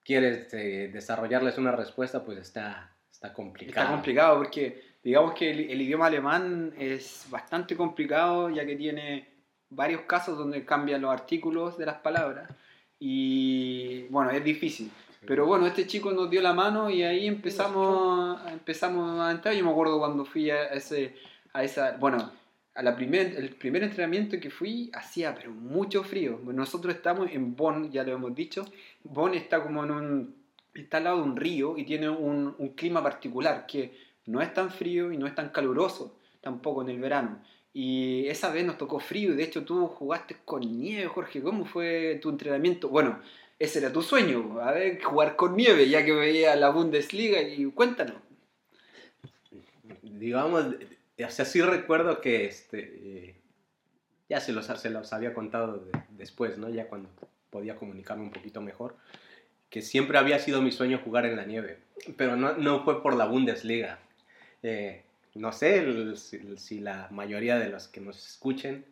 quieres 0.05 0.53
eh, 0.55 0.91
desarrollarles 0.93 1.59
una 1.59 1.73
respuesta, 1.73 2.25
pues 2.25 2.39
está, 2.39 2.93
está 3.11 3.33
complicado. 3.33 3.81
Está 3.81 3.93
complicado 3.93 4.39
porque 4.39 4.83
digamos 5.03 5.35
que 5.35 5.51
el, 5.51 5.71
el 5.71 5.83
idioma 5.83 6.07
alemán 6.07 6.75
es 6.79 7.27
bastante 7.31 7.77
complicado 7.77 8.51
ya 8.51 8.67
que 8.67 8.75
tiene 8.77 9.29
varios 9.71 10.03
casos 10.03 10.37
donde 10.39 10.65
cambian 10.65 11.03
los 11.03 11.13
artículos 11.13 11.77
de 11.79 11.87
las 11.87 11.99
palabras 11.99 12.51
y 12.99 14.05
bueno, 14.09 14.31
es 14.31 14.43
difícil. 14.43 14.91
Pero 15.27 15.47
bueno, 15.47 15.67
este 15.67 15.87
chico 15.87 16.13
nos 16.13 16.31
dio 16.31 16.41
la 16.41 16.53
mano 16.53 16.91
y 16.91 17.03
ahí 17.03 17.27
empezamos, 17.27 18.41
empezamos 18.51 19.21
a 19.21 19.31
entrar. 19.31 19.55
Yo 19.55 19.65
me 19.65 19.71
acuerdo 19.71 19.99
cuando 19.99 20.25
fui 20.25 20.51
a 20.51 20.67
ese, 20.67 21.17
a 21.53 21.65
esa, 21.65 21.97
bueno, 21.99 22.33
a 22.75 22.83
la 22.83 22.95
primer, 22.95 23.35
el 23.37 23.51
primer 23.51 23.83
entrenamiento 23.83 24.39
que 24.39 24.51
fui 24.51 24.91
hacía 24.95 25.35
pero 25.35 25.51
mucho 25.51 26.05
frío. 26.05 26.41
Nosotros 26.45 26.95
estamos 26.95 27.31
en 27.33 27.57
Bonn, 27.57 27.91
ya 27.91 28.05
lo 28.05 28.13
hemos 28.13 28.35
dicho. 28.35 28.65
Bonn 29.03 29.35
está 29.35 29.63
como 29.63 29.85
en 29.85 29.91
un, 29.91 30.35
está 30.75 30.99
al 30.99 31.05
lado 31.05 31.17
de 31.19 31.23
un 31.25 31.37
río 31.37 31.77
y 31.77 31.85
tiene 31.85 32.09
un, 32.09 32.55
un 32.57 32.69
clima 32.71 33.03
particular 33.03 33.67
que 33.67 33.99
no 34.27 34.41
es 34.41 34.55
tan 34.55 34.71
frío 34.71 35.13
y 35.13 35.19
no 35.19 35.27
es 35.27 35.35
tan 35.35 35.49
caluroso 35.49 36.17
tampoco 36.41 36.83
en 36.83 36.91
el 36.91 37.01
verano. 37.01 37.43
Y 37.75 38.27
esa 38.29 38.51
vez 38.51 38.65
nos 38.65 38.79
tocó 38.79 38.99
frío 38.99 39.33
y 39.33 39.37
de 39.37 39.45
hecho 39.45 39.65
tú 39.65 39.87
jugaste 39.89 40.37
con 40.45 40.61
nieve, 40.61 41.07
Jorge. 41.07 41.43
¿Cómo 41.43 41.65
fue 41.65 42.19
tu 42.23 42.31
entrenamiento? 42.31 42.89
Bueno, 42.89 43.19
ese 43.59 43.81
era 43.81 43.93
tu 43.93 44.03
sueño, 44.03 44.61
a 44.61 44.73
ver, 44.73 45.03
jugar 45.03 45.37
con 45.37 45.57
nieve, 45.57 45.89
ya 45.89 46.05
que 46.05 46.13
veía 46.13 46.55
la 46.57 46.71
Bundesliga 46.71 47.41
y 47.43 47.65
cuéntanos. 47.67 48.17
digamos, 50.03 50.65
o 50.65 51.31
sea, 51.31 51.45
sí 51.45 51.61
recuerdo 51.63 52.21
que 52.21 52.45
este, 52.45 52.79
eh, 52.81 53.35
ya 54.29 54.41
se 54.41 54.53
los, 54.53 54.67
se 54.67 54.91
los 54.91 55.13
había 55.13 55.35
contado 55.35 55.79
de- 55.79 55.93
después, 56.11 56.59
¿no? 56.59 56.69
Ya 56.69 56.89
cuando 56.89 57.09
podía 57.51 57.77
comunicarme 57.77 58.25
un 58.25 58.31
poquito 58.31 58.61
mejor, 58.61 58.97
que 59.71 59.83
siempre 59.83 60.19
había 60.19 60.39
sido 60.39 60.63
mi 60.63 60.73
sueño 60.73 61.01
jugar 61.05 61.27
en 61.27 61.37
la 61.37 61.45
nieve, 61.45 61.79
pero 62.17 62.37
no, 62.37 62.55
no 62.57 62.85
fue 62.85 63.03
por 63.03 63.17
la 63.17 63.27
Bundesliga. 63.27 63.99
Eh, 64.63 65.03
no 65.35 65.53
sé 65.53 66.17
si 66.57 66.81
la 66.81 67.09
mayoría 67.11 67.59
de 67.59 67.69
los 67.69 67.89
que 67.89 68.01
nos 68.01 68.27
escuchen 68.27 68.85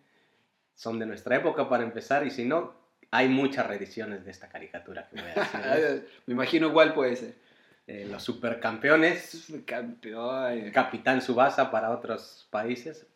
son 0.75 0.99
de 0.99 1.07
nuestra 1.07 1.37
época 1.37 1.69
para 1.69 1.83
empezar, 1.85 2.27
y 2.27 2.31
si 2.31 2.45
no, 2.45 2.75
hay 3.17 3.29
muchas 3.29 3.67
reediciones 3.67 4.25
de 4.25 4.31
esta 4.31 4.49
caricatura 4.49 5.09
que 5.09 5.21
voy 5.21 5.31
a 5.35 5.35
decir. 5.77 6.09
Me 6.27 6.35
imagino 6.35 6.73
cuál 6.73 6.95
puede 6.95 7.17
ser. 7.17 7.35
Eh, 7.87 8.07
los 8.11 8.23
supercampeones, 8.25 9.47
Campeón. 9.65 10.71
Capitán 10.73 11.23
Subasa 11.23 11.71
para 11.71 11.91
otros 11.91 12.47
países. 12.51 13.07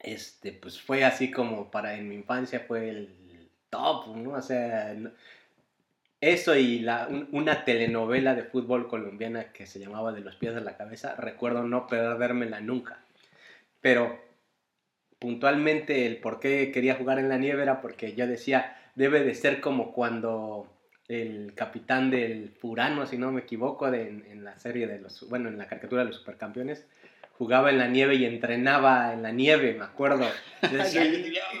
Este, 0.00 0.52
pues 0.52 0.80
fue 0.80 1.04
así 1.04 1.30
como 1.30 1.70
para 1.70 1.94
en 1.94 2.08
mi 2.08 2.16
infancia 2.16 2.60
fue 2.66 2.90
el 2.90 3.48
top, 3.70 4.16
¿no? 4.16 4.30
O 4.32 4.42
sea, 4.42 4.92
no- 4.94 5.10
eso 6.20 6.54
y 6.56 6.80
la, 6.80 7.06
un- 7.08 7.28
una 7.32 7.64
telenovela 7.64 8.34
de 8.34 8.44
fútbol 8.44 8.88
colombiana 8.88 9.52
que 9.52 9.66
se 9.66 9.78
llamaba 9.78 10.12
De 10.12 10.20
los 10.20 10.36
pies 10.36 10.54
a 10.56 10.60
la 10.60 10.76
cabeza, 10.76 11.14
recuerdo 11.16 11.62
no 11.62 11.86
perdérmela 11.86 12.60
nunca. 12.60 12.98
Pero 13.80 14.18
puntualmente 15.18 16.06
el 16.06 16.18
por 16.18 16.40
qué 16.40 16.70
quería 16.72 16.96
jugar 16.96 17.18
en 17.18 17.28
la 17.28 17.38
nieve 17.38 17.62
era 17.62 17.80
porque 17.80 18.14
yo 18.14 18.26
decía, 18.26 18.76
debe 18.94 19.22
de 19.22 19.34
ser 19.34 19.60
como 19.60 19.92
cuando 19.92 20.68
el 21.08 21.52
capitán 21.54 22.10
del 22.10 22.50
Furano, 22.50 23.06
si 23.06 23.18
no 23.18 23.30
me 23.30 23.42
equivoco, 23.42 23.90
de, 23.90 24.08
en, 24.08 24.26
en 24.30 24.44
la 24.44 24.58
serie 24.58 24.86
de 24.86 24.98
los, 25.00 25.28
bueno, 25.28 25.48
en 25.48 25.58
la 25.58 25.66
caricatura 25.66 26.02
de 26.02 26.08
los 26.08 26.16
supercampeones, 26.16 26.86
jugaba 27.36 27.70
en 27.70 27.78
la 27.78 27.88
nieve 27.88 28.14
y 28.14 28.24
entrenaba 28.24 29.12
en 29.12 29.22
la 29.22 29.32
nieve, 29.32 29.74
me 29.74 29.84
acuerdo. 29.84 30.26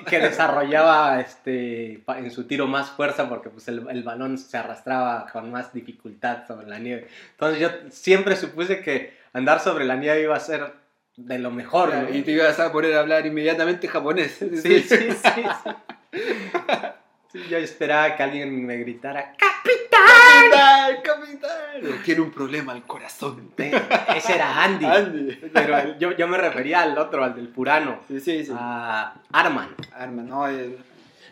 Que 0.06 0.18
desarrollaba 0.18 1.20
este, 1.20 2.02
en 2.08 2.30
su 2.30 2.44
tiro 2.44 2.66
más 2.66 2.90
fuerza 2.90 3.28
porque 3.28 3.50
pues, 3.50 3.68
el, 3.68 3.86
el 3.90 4.02
balón 4.02 4.38
se 4.38 4.56
arrastraba 4.56 5.26
con 5.32 5.50
más 5.50 5.72
dificultad 5.72 6.46
sobre 6.46 6.66
la 6.66 6.78
nieve. 6.78 7.08
Entonces 7.32 7.60
yo 7.60 7.70
siempre 7.90 8.36
supuse 8.36 8.80
que 8.80 9.14
andar 9.32 9.60
sobre 9.60 9.84
la 9.84 9.96
nieve 9.96 10.22
iba 10.22 10.36
a 10.36 10.40
ser 10.40 10.72
de 11.16 11.38
lo 11.38 11.50
mejor. 11.50 11.94
¿no? 11.94 12.14
Y 12.14 12.22
te 12.22 12.32
ibas 12.32 12.60
a 12.60 12.72
poner 12.72 12.94
a 12.94 13.00
hablar 13.00 13.26
inmediatamente 13.26 13.88
japonés. 13.88 14.32
Sí, 14.32 14.56
sí, 14.56 14.80
sí. 14.82 15.08
sí. 15.10 16.20
Sí, 17.34 17.42
yo 17.50 17.58
esperaba 17.58 18.14
que 18.16 18.22
alguien 18.22 18.64
me 18.64 18.76
gritara, 18.76 19.32
¡Capitán! 19.36 21.02
¡Capitán! 21.02 22.00
Tiene 22.04 22.20
un 22.20 22.30
problema 22.30 22.72
al 22.72 22.84
corazón. 22.86 23.50
ese 23.58 24.34
era 24.36 24.62
Andy. 24.62 24.86
Andy. 24.86 25.34
Pero 25.52 25.98
yo, 25.98 26.12
yo 26.12 26.28
me 26.28 26.38
refería 26.38 26.82
al 26.82 26.96
otro, 26.96 27.24
al 27.24 27.34
del 27.34 27.48
Purano, 27.48 27.98
Sí, 28.06 28.20
sí, 28.20 28.44
sí. 28.44 28.52
a 28.56 29.14
Arman. 29.32 29.74
Arma, 29.92 30.22
no, 30.22 30.46
el- 30.46 30.78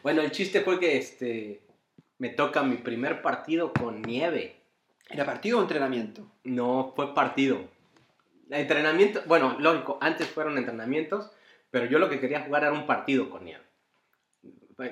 Bueno, 0.02 0.22
el 0.22 0.32
chiste 0.32 0.62
fue 0.62 0.80
que 0.80 0.96
este, 0.98 1.62
me 2.18 2.30
toca 2.30 2.64
mi 2.64 2.78
primer 2.78 3.22
partido 3.22 3.72
con 3.72 4.02
nieve. 4.02 4.56
¿Era 5.08 5.24
partido 5.24 5.58
o 5.58 5.62
entrenamiento? 5.62 6.26
No 6.42 6.92
fue 6.96 7.14
partido. 7.14 7.60
Entrenamiento, 8.50 9.22
bueno, 9.26 9.56
lógico, 9.60 9.98
antes 10.00 10.26
fueron 10.26 10.58
entrenamientos, 10.58 11.30
pero 11.70 11.86
yo 11.86 12.00
lo 12.00 12.08
que 12.10 12.18
quería 12.18 12.40
jugar 12.40 12.64
era 12.64 12.72
un 12.72 12.86
partido 12.86 13.30
con 13.30 13.44
nieve. 13.44 13.62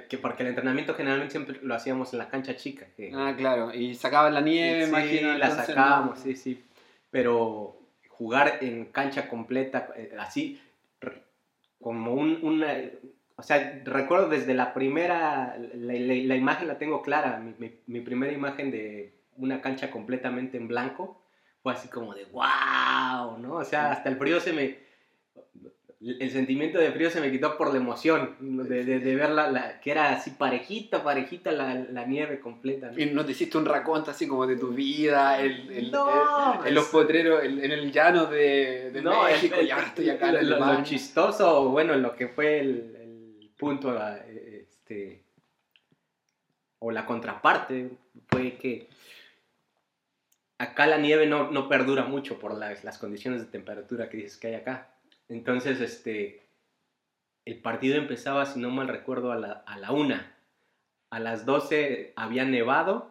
Que 0.09 0.19
porque 0.19 0.43
el 0.43 0.51
entrenamiento 0.51 0.95
generalmente 0.95 1.33
siempre 1.33 1.59
lo 1.62 1.75
hacíamos 1.75 2.12
en 2.12 2.19
la 2.19 2.29
cancha 2.29 2.55
chica. 2.57 2.87
Que, 2.97 3.11
Ah, 3.14 3.35
claro. 3.37 3.75
Y 3.75 3.95
sacaban 3.95 4.35
la 4.35 4.40
nieve, 4.40 4.83
sí, 4.85 4.88
imagino. 4.88 5.38
la 5.38 5.51
sacábamos, 5.51 6.19
no- 6.19 6.23
sí, 6.23 6.37
sí. 6.37 6.64
Pero 7.11 7.77
jugar 8.09 8.59
en 8.61 8.87
cancha 8.87 9.29
completa, 9.29 9.88
eh, 9.97 10.14
así, 10.19 10.61
como 11.81 12.12
un, 12.14 12.38
una... 12.43 12.75
O 13.37 13.43
sea, 13.43 13.81
recuerdo 13.85 14.29
desde 14.29 14.53
la 14.53 14.75
primera, 14.75 15.57
la, 15.75 15.95
la- 15.95 16.14
la 16.27 16.37
imagen 16.37 16.69
la 16.69 16.77
tengo 16.77 17.01
clara, 17.01 17.38
mi, 17.38 17.55
mi- 17.59 17.75
mi 17.87 18.01
primera 18.01 18.33
imagen 18.33 18.71
de 18.71 19.14
una 19.38 19.62
cancha 19.62 19.90
completamente 19.90 20.59
en 20.59 20.69
blanco 20.69 21.23
fue 21.62 21.73
así 21.73 21.88
como 21.88 22.14
de 22.14 22.27
wow, 22.27 23.38
¿no? 23.38 23.55
O 23.55 23.64
sea, 23.64 23.93
hasta 23.93 24.11
el 24.11 24.16
frío 24.16 24.40
se 24.40 24.53
me... 24.53 24.79
El 26.03 26.31
sentimiento 26.31 26.79
de 26.79 26.93
frío 26.93 27.11
se 27.11 27.21
me 27.21 27.31
quitó 27.31 27.59
por 27.59 27.73
la 27.73 27.77
emoción 27.79 28.35
de, 28.41 28.85
de, 28.87 29.01
de 29.01 29.15
ver 29.17 29.29
la, 29.31 29.51
la- 29.51 29.81
que 29.81 29.91
era 29.91 30.13
así 30.13 30.31
parejita, 30.31 31.05
parejita 31.05 31.53
la, 31.53 31.75
la 31.75 32.07
nieve 32.07 32.41
completa. 32.41 32.91
¿no? 32.91 32.99
Y 32.99 33.05
no 33.07 33.23
te 33.27 33.33
hiciste 33.33 33.59
un 33.59 33.67
raconto 33.67 34.11
así 34.11 34.27
como 34.27 34.47
de 34.47 34.57
tu 34.57 34.69
vida, 34.69 35.39
el, 35.43 35.71
el- 35.71 35.91
No, 35.91 36.63
el- 36.63 36.69
en 36.69 36.75
los 36.75 36.87
potreros, 36.89 37.45
en 37.45 37.59
el 37.71 37.93
llano 37.93 38.25
de, 38.25 38.91
de 38.93 39.03
No, 39.03 39.25
México, 39.25 39.61
y 39.61 39.71
ahora 39.71 39.89
estoy 39.89 40.09
acá 40.09 40.31
en 40.31 40.49
lo, 40.49 40.59
lo- 40.59 40.83
chistoso, 40.85 41.69
bueno, 41.69 41.95
lo 41.97 42.17
que 42.17 42.29
fue 42.29 42.61
el, 42.61 42.97
el 42.97 43.51
punto, 43.59 43.95
eh, 44.27 44.67
este, 44.71 45.23
o 46.79 46.91
la 46.91 47.05
contraparte, 47.05 47.91
fue 48.31 48.55
que 48.57 48.89
acá 50.57 50.87
la 50.87 50.97
nieve 50.97 51.27
no, 51.27 51.51
no 51.51 51.69
perdura 51.69 52.05
mucho 52.05 52.39
por 52.39 52.57
las, 52.57 52.85
las 52.85 52.97
condiciones 52.97 53.41
de 53.43 53.49
temperatura 53.49 54.09
que 54.09 54.17
dices 54.17 54.39
que 54.39 54.47
hay 54.47 54.55
acá. 54.55 54.89
Entonces, 55.31 55.81
este, 55.81 56.43
el 57.45 57.61
partido 57.61 57.97
empezaba, 57.97 58.45
si 58.45 58.61
no 58.61 58.71
mal 58.71 58.88
recuerdo, 58.88 59.33
a 59.33 59.37
la, 59.37 59.53
a 59.66 59.79
la 59.79 59.93
una. 59.93 60.37
A 61.09 61.19
las 61.19 61.47
12 61.47 62.12
había 62.16 62.45
nevado 62.45 63.11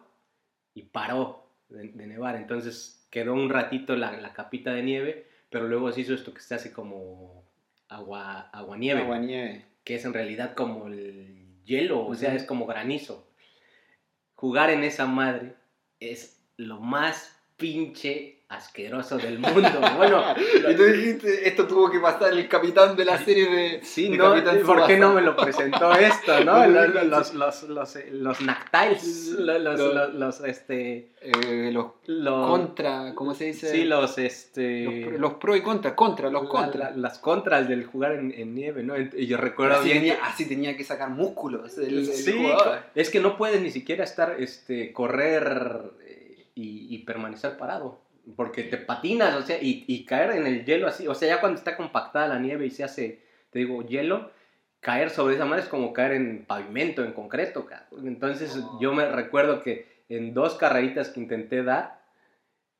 y 0.74 0.82
paró 0.82 1.46
de, 1.68 1.88
de 1.88 2.06
nevar. 2.06 2.36
Entonces 2.36 3.08
quedó 3.10 3.34
un 3.34 3.50
ratito 3.50 3.96
la, 3.96 4.12
la 4.12 4.32
capita 4.32 4.72
de 4.72 4.82
nieve, 4.82 5.26
pero 5.50 5.66
luego 5.66 5.90
se 5.92 6.02
hizo 6.02 6.14
esto 6.14 6.32
que 6.32 6.40
se 6.40 6.54
hace 6.54 6.72
como 6.72 7.44
agua, 7.88 8.50
agua 8.52 8.76
nieve, 8.76 9.02
Aguanieve. 9.02 9.64
que 9.84 9.96
es 9.96 10.04
en 10.04 10.14
realidad 10.14 10.54
como 10.54 10.86
el 10.86 11.62
hielo, 11.64 12.06
o 12.06 12.14
sea, 12.14 12.34
es 12.34 12.44
como 12.44 12.66
granizo. 12.66 13.26
Jugar 14.34 14.70
en 14.70 14.84
esa 14.84 15.06
madre 15.06 15.54
es 15.98 16.42
lo 16.56 16.80
más 16.80 17.36
pinche 17.56 18.39
asqueroso 18.50 19.16
del 19.16 19.38
mundo. 19.38 19.70
Bueno, 19.96 20.22
Y 20.70 20.74
tú 20.74 20.82
dijiste, 20.84 21.48
esto 21.48 21.66
tuvo 21.66 21.90
que 21.90 22.00
pasar 22.00 22.32
el 22.32 22.48
capitán 22.48 22.96
de 22.96 23.04
la 23.04 23.16
serie 23.18 23.48
de, 23.48 23.80
Sí, 23.84 24.10
de 24.10 24.18
no, 24.18 24.24
Capitán 24.34 24.60
¿por 24.66 24.86
qué 24.86 24.96
no 24.98 25.14
me 25.14 25.22
lo 25.22 25.36
presentó 25.36 25.92
esto, 25.92 26.44
no? 26.44 26.66
Los, 26.66 26.94
los, 27.06 27.34
los, 27.34 27.62
los, 27.64 27.96
eh, 27.96 28.08
los 28.12 28.40
nactiles, 28.40 29.28
los, 29.38 30.14
los, 30.14 30.40
este, 30.44 31.10
Eh, 31.22 31.70
los 31.72 31.86
los, 32.06 32.46
contra, 32.48 33.14
¿cómo 33.14 33.34
se 33.34 33.44
dice? 33.46 33.70
sí, 33.70 33.84
los, 33.84 34.00
los, 34.02 34.18
este, 34.18 35.04
pro- 35.08 35.18
los 35.18 35.34
pro 35.34 35.54
y 35.56 35.62
contra, 35.62 35.94
contra, 35.94 36.28
los 36.30 36.42
la- 36.44 36.48
contra. 36.48 36.90
la- 36.90 36.96
las 36.96 37.18
contras 37.18 37.68
del 37.68 37.84
jugar 37.86 38.12
en, 38.12 38.32
en 38.36 38.54
nieve, 38.54 38.82
¿no? 38.82 38.94
Y 38.98 39.26
yo 39.26 39.36
recuerdo 39.36 39.76
así, 39.76 39.84
bien 39.90 39.98
tenía, 40.00 40.14
que- 40.16 40.22
así 40.22 40.48
tenía 40.48 40.76
que 40.76 40.82
sacar 40.84 41.10
músculos 41.10 41.78
el, 41.78 41.98
el 41.98 42.06
sí, 42.06 42.32
jugador. 42.32 42.80
es 42.94 43.10
que 43.10 43.20
no 43.20 43.36
puedes 43.36 43.60
ni 43.62 43.70
siquiera 43.70 44.02
estar, 44.02 44.34
este, 44.40 44.92
correr 44.92 45.82
eh, 46.04 46.46
y, 46.56 46.92
y 46.94 46.98
permanecer 47.04 47.56
parado. 47.56 48.00
Porque 48.36 48.64
te 48.64 48.76
patinas, 48.76 49.34
o 49.34 49.42
sea, 49.42 49.58
y, 49.60 49.84
y 49.86 50.04
caer 50.04 50.32
en 50.32 50.46
el 50.46 50.64
hielo 50.64 50.86
así, 50.86 51.06
o 51.08 51.14
sea, 51.14 51.28
ya 51.28 51.40
cuando 51.40 51.58
está 51.58 51.76
compactada 51.76 52.28
la 52.28 52.38
nieve 52.38 52.66
y 52.66 52.70
se 52.70 52.84
hace, 52.84 53.22
te 53.50 53.58
digo, 53.60 53.82
hielo, 53.86 54.30
caer 54.80 55.10
sobre 55.10 55.34
esa 55.34 55.44
madre 55.44 55.62
es 55.62 55.68
como 55.68 55.92
caer 55.92 56.12
en 56.12 56.44
pavimento, 56.46 57.04
en 57.04 57.12
concreto, 57.12 57.66
cabrón. 57.66 58.08
Entonces 58.08 58.58
yo 58.80 58.92
me 58.92 59.06
recuerdo 59.06 59.62
que 59.62 60.04
en 60.08 60.34
dos 60.34 60.54
carreritas 60.54 61.10
que 61.10 61.20
intenté 61.20 61.62
dar, 61.62 62.00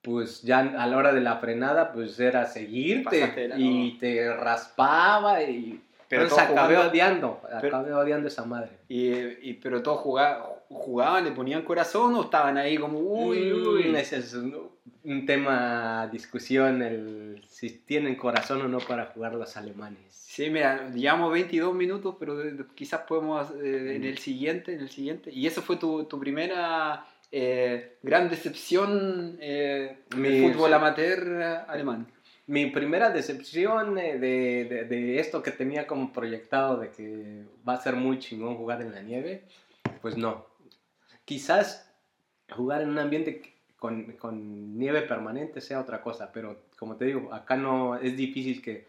pues 0.02 0.42
ya 0.42 0.60
a 0.60 0.86
la 0.86 0.96
hora 0.96 1.12
de 1.12 1.20
la 1.20 1.36
frenada, 1.36 1.92
pues 1.92 2.18
era 2.18 2.46
seguirte 2.46 3.52
y 3.56 3.98
te 3.98 4.34
raspaba 4.34 5.42
y... 5.42 5.82
Pero 6.10 6.22
Entonces 6.24 6.48
todo 6.48 6.56
acabé 6.58 6.74
jugando- 6.74 6.90
odiando, 6.92 7.40
pero- 7.62 7.76
acabé 7.78 7.94
odiando 7.94 8.26
esa 8.28 8.44
madre. 8.44 8.70
Y, 8.88 9.10
y- 9.48 9.58
pero 9.62 9.80
todos 9.80 10.00
jugaban, 10.00 10.42
jugaban, 10.68 11.24
le 11.24 11.30
ponían 11.30 11.62
corazón 11.62 12.14
o 12.16 12.22
estaban 12.24 12.58
ahí 12.58 12.76
como, 12.78 12.98
uy, 12.98 13.52
uy. 13.52 13.84
Mm, 13.84 13.94
Ese 13.96 14.16
es 14.18 14.34
un, 14.34 14.70
un 15.04 15.24
tema 15.24 16.08
discusión, 16.12 16.82
el 16.82 17.42
si 17.48 17.70
tienen 17.70 18.16
corazón 18.16 18.60
o 18.62 18.66
no 18.68 18.78
para 18.78 19.06
jugar 19.06 19.34
los 19.34 19.56
alemanes. 19.56 20.00
Sí, 20.10 20.50
mira, 20.50 20.90
llevamos 20.92 21.32
22 21.32 21.72
minutos, 21.74 22.16
pero 22.18 22.34
quizás 22.74 23.02
podemos 23.06 23.48
eh, 23.62 23.94
en 23.96 24.02
el 24.04 24.18
siguiente, 24.18 24.74
en 24.74 24.80
el 24.80 24.90
siguiente. 24.90 25.30
Y 25.32 25.46
eso 25.46 25.62
fue 25.62 25.76
tu, 25.76 26.04
tu 26.04 26.18
primera 26.18 27.04
eh, 27.32 27.98
gran 28.02 28.28
decepción 28.28 29.36
eh, 29.40 29.98
Mi- 30.16 30.28
del 30.28 30.52
fútbol 30.52 30.72
amateur 30.74 31.40
eh, 31.40 31.58
alemán. 31.68 32.06
Mi 32.50 32.66
primera 32.66 33.10
decepción 33.10 33.96
eh, 33.96 34.18
de, 34.18 34.84
de- 34.88 35.20
esto 35.20 35.40
que 35.40 35.52
tenía 35.52 35.86
como 35.86 36.12
proyectado 36.12 36.78
de 36.78 36.90
que 36.90 37.44
va 37.66 37.74
a 37.74 37.80
ser 37.80 37.94
muy 37.94 38.18
chingón 38.18 38.56
jugar 38.56 38.82
en 38.82 38.90
la 38.90 39.02
nieve, 39.02 39.44
pues 40.02 40.16
no. 40.16 40.46
Quizás 41.24 41.88
jugar 42.50 42.82
en 42.82 42.88
un 42.88 42.98
ambiente 42.98 43.54
con, 43.78 44.14
con 44.14 44.76
nieve 44.76 45.02
permanente 45.02 45.60
sea 45.60 45.80
otra 45.80 46.02
cosa, 46.02 46.32
pero 46.32 46.64
como 46.76 46.96
te 46.96 47.04
digo, 47.04 47.32
acá 47.32 47.54
no 47.54 47.94
es 47.96 48.16
difícil 48.16 48.60
que 48.60 48.88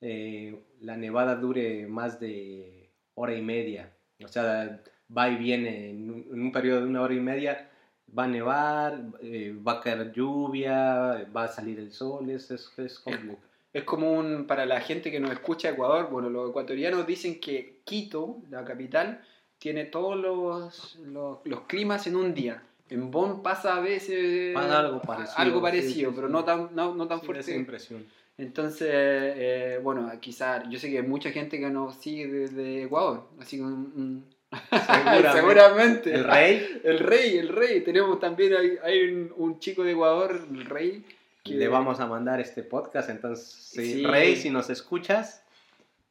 eh, 0.00 0.56
la 0.80 0.96
nevada 0.96 1.34
dure 1.34 1.88
más 1.88 2.20
de 2.20 2.90
hora 3.16 3.34
y 3.34 3.42
media. 3.42 3.92
O 4.24 4.28
sea, 4.28 4.80
va 5.10 5.28
y 5.30 5.36
viene 5.36 5.90
en 5.90 6.10
un, 6.12 6.26
en 6.32 6.40
un 6.42 6.52
periodo 6.52 6.82
de 6.82 6.86
una 6.86 7.02
hora 7.02 7.14
y 7.14 7.20
media. 7.20 7.70
Va 8.16 8.24
a 8.24 8.28
nevar, 8.28 9.02
eh, 9.22 9.56
va 9.66 9.72
a 9.72 9.80
caer 9.80 10.12
lluvia, 10.12 11.26
va 11.36 11.44
a 11.44 11.48
salir 11.48 11.78
el 11.78 11.90
sol, 11.92 12.30
es, 12.30 12.50
es, 12.50 12.70
es 12.78 12.98
como... 12.98 13.36
Es 13.72 13.82
como 13.82 14.12
un, 14.12 14.46
para 14.46 14.66
la 14.66 14.80
gente 14.80 15.10
que 15.10 15.18
nos 15.18 15.32
escucha 15.32 15.70
Ecuador, 15.70 16.08
bueno, 16.08 16.30
los 16.30 16.50
ecuatorianos 16.50 17.04
dicen 17.08 17.40
que 17.40 17.80
Quito, 17.84 18.38
la 18.48 18.64
capital, 18.64 19.20
tiene 19.58 19.86
todos 19.86 20.16
los, 20.16 20.94
los, 21.06 21.38
los 21.44 21.60
climas 21.62 22.06
en 22.06 22.14
un 22.14 22.34
día. 22.34 22.62
En 22.88 23.10
Bonn 23.10 23.42
pasa 23.42 23.74
a 23.76 23.80
veces 23.80 24.54
Pasa 24.54 24.78
algo 24.78 25.00
parecido, 25.02 25.34
algo 25.38 25.60
parecido, 25.62 26.10
sí, 26.10 26.14
pero 26.14 26.28
sí. 26.28 26.32
no 26.32 26.44
tan, 26.44 26.68
no, 26.72 26.94
no 26.94 27.08
tan 27.08 27.18
Sí, 27.18 27.26
fuerte. 27.26 27.56
impresión. 27.56 28.06
Entonces, 28.38 28.88
eh, 28.92 29.80
bueno, 29.82 30.08
quizás 30.20 30.68
yo 30.68 30.78
sé 30.78 30.88
que 30.88 30.98
hay 30.98 31.06
mucha 31.06 31.30
gente 31.32 31.58
que 31.58 31.68
nos 31.68 31.96
sigue 31.96 32.28
desde 32.28 32.84
Ecuador, 32.84 33.24
así 33.40 33.56
que 33.56 33.62
un- 33.64 33.92
un- 33.96 34.33
Seguramente. 34.70 35.32
seguramente. 35.32 36.14
El 36.14 36.24
rey, 36.24 36.80
El 36.84 36.98
rey, 36.98 37.36
el 37.38 37.48
rey. 37.48 37.80
Tenemos 37.82 38.18
también, 38.20 38.54
hay, 38.54 38.78
hay 38.82 39.00
un, 39.12 39.32
un 39.36 39.58
chico 39.58 39.82
de 39.84 39.92
Ecuador, 39.92 40.46
el 40.52 40.64
rey, 40.64 41.04
que 41.42 41.54
le 41.54 41.68
vamos 41.68 42.00
a 42.00 42.06
mandar 42.06 42.40
este 42.40 42.62
podcast, 42.62 43.10
entonces, 43.10 43.46
sí, 43.46 43.92
Sí. 43.94 44.04
rey, 44.06 44.34
si 44.36 44.48
nos 44.50 44.70
escuchas, 44.70 45.42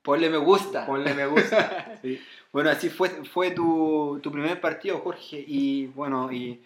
ponle 0.03 0.29
me 0.29 0.37
gusta. 0.37 0.85
ponle 0.85 1.13
me 1.13 1.25
gusta. 1.25 1.97
Sí. 2.01 2.19
Bueno, 2.51 2.69
así 2.69 2.89
fue, 2.89 3.09
fue 3.09 3.49
tu, 3.51 4.19
tu 4.21 4.31
primer 4.31 4.61
partido, 4.61 4.99
Jorge. 4.99 5.43
Y 5.47 5.87
bueno, 5.87 6.31
y, 6.31 6.61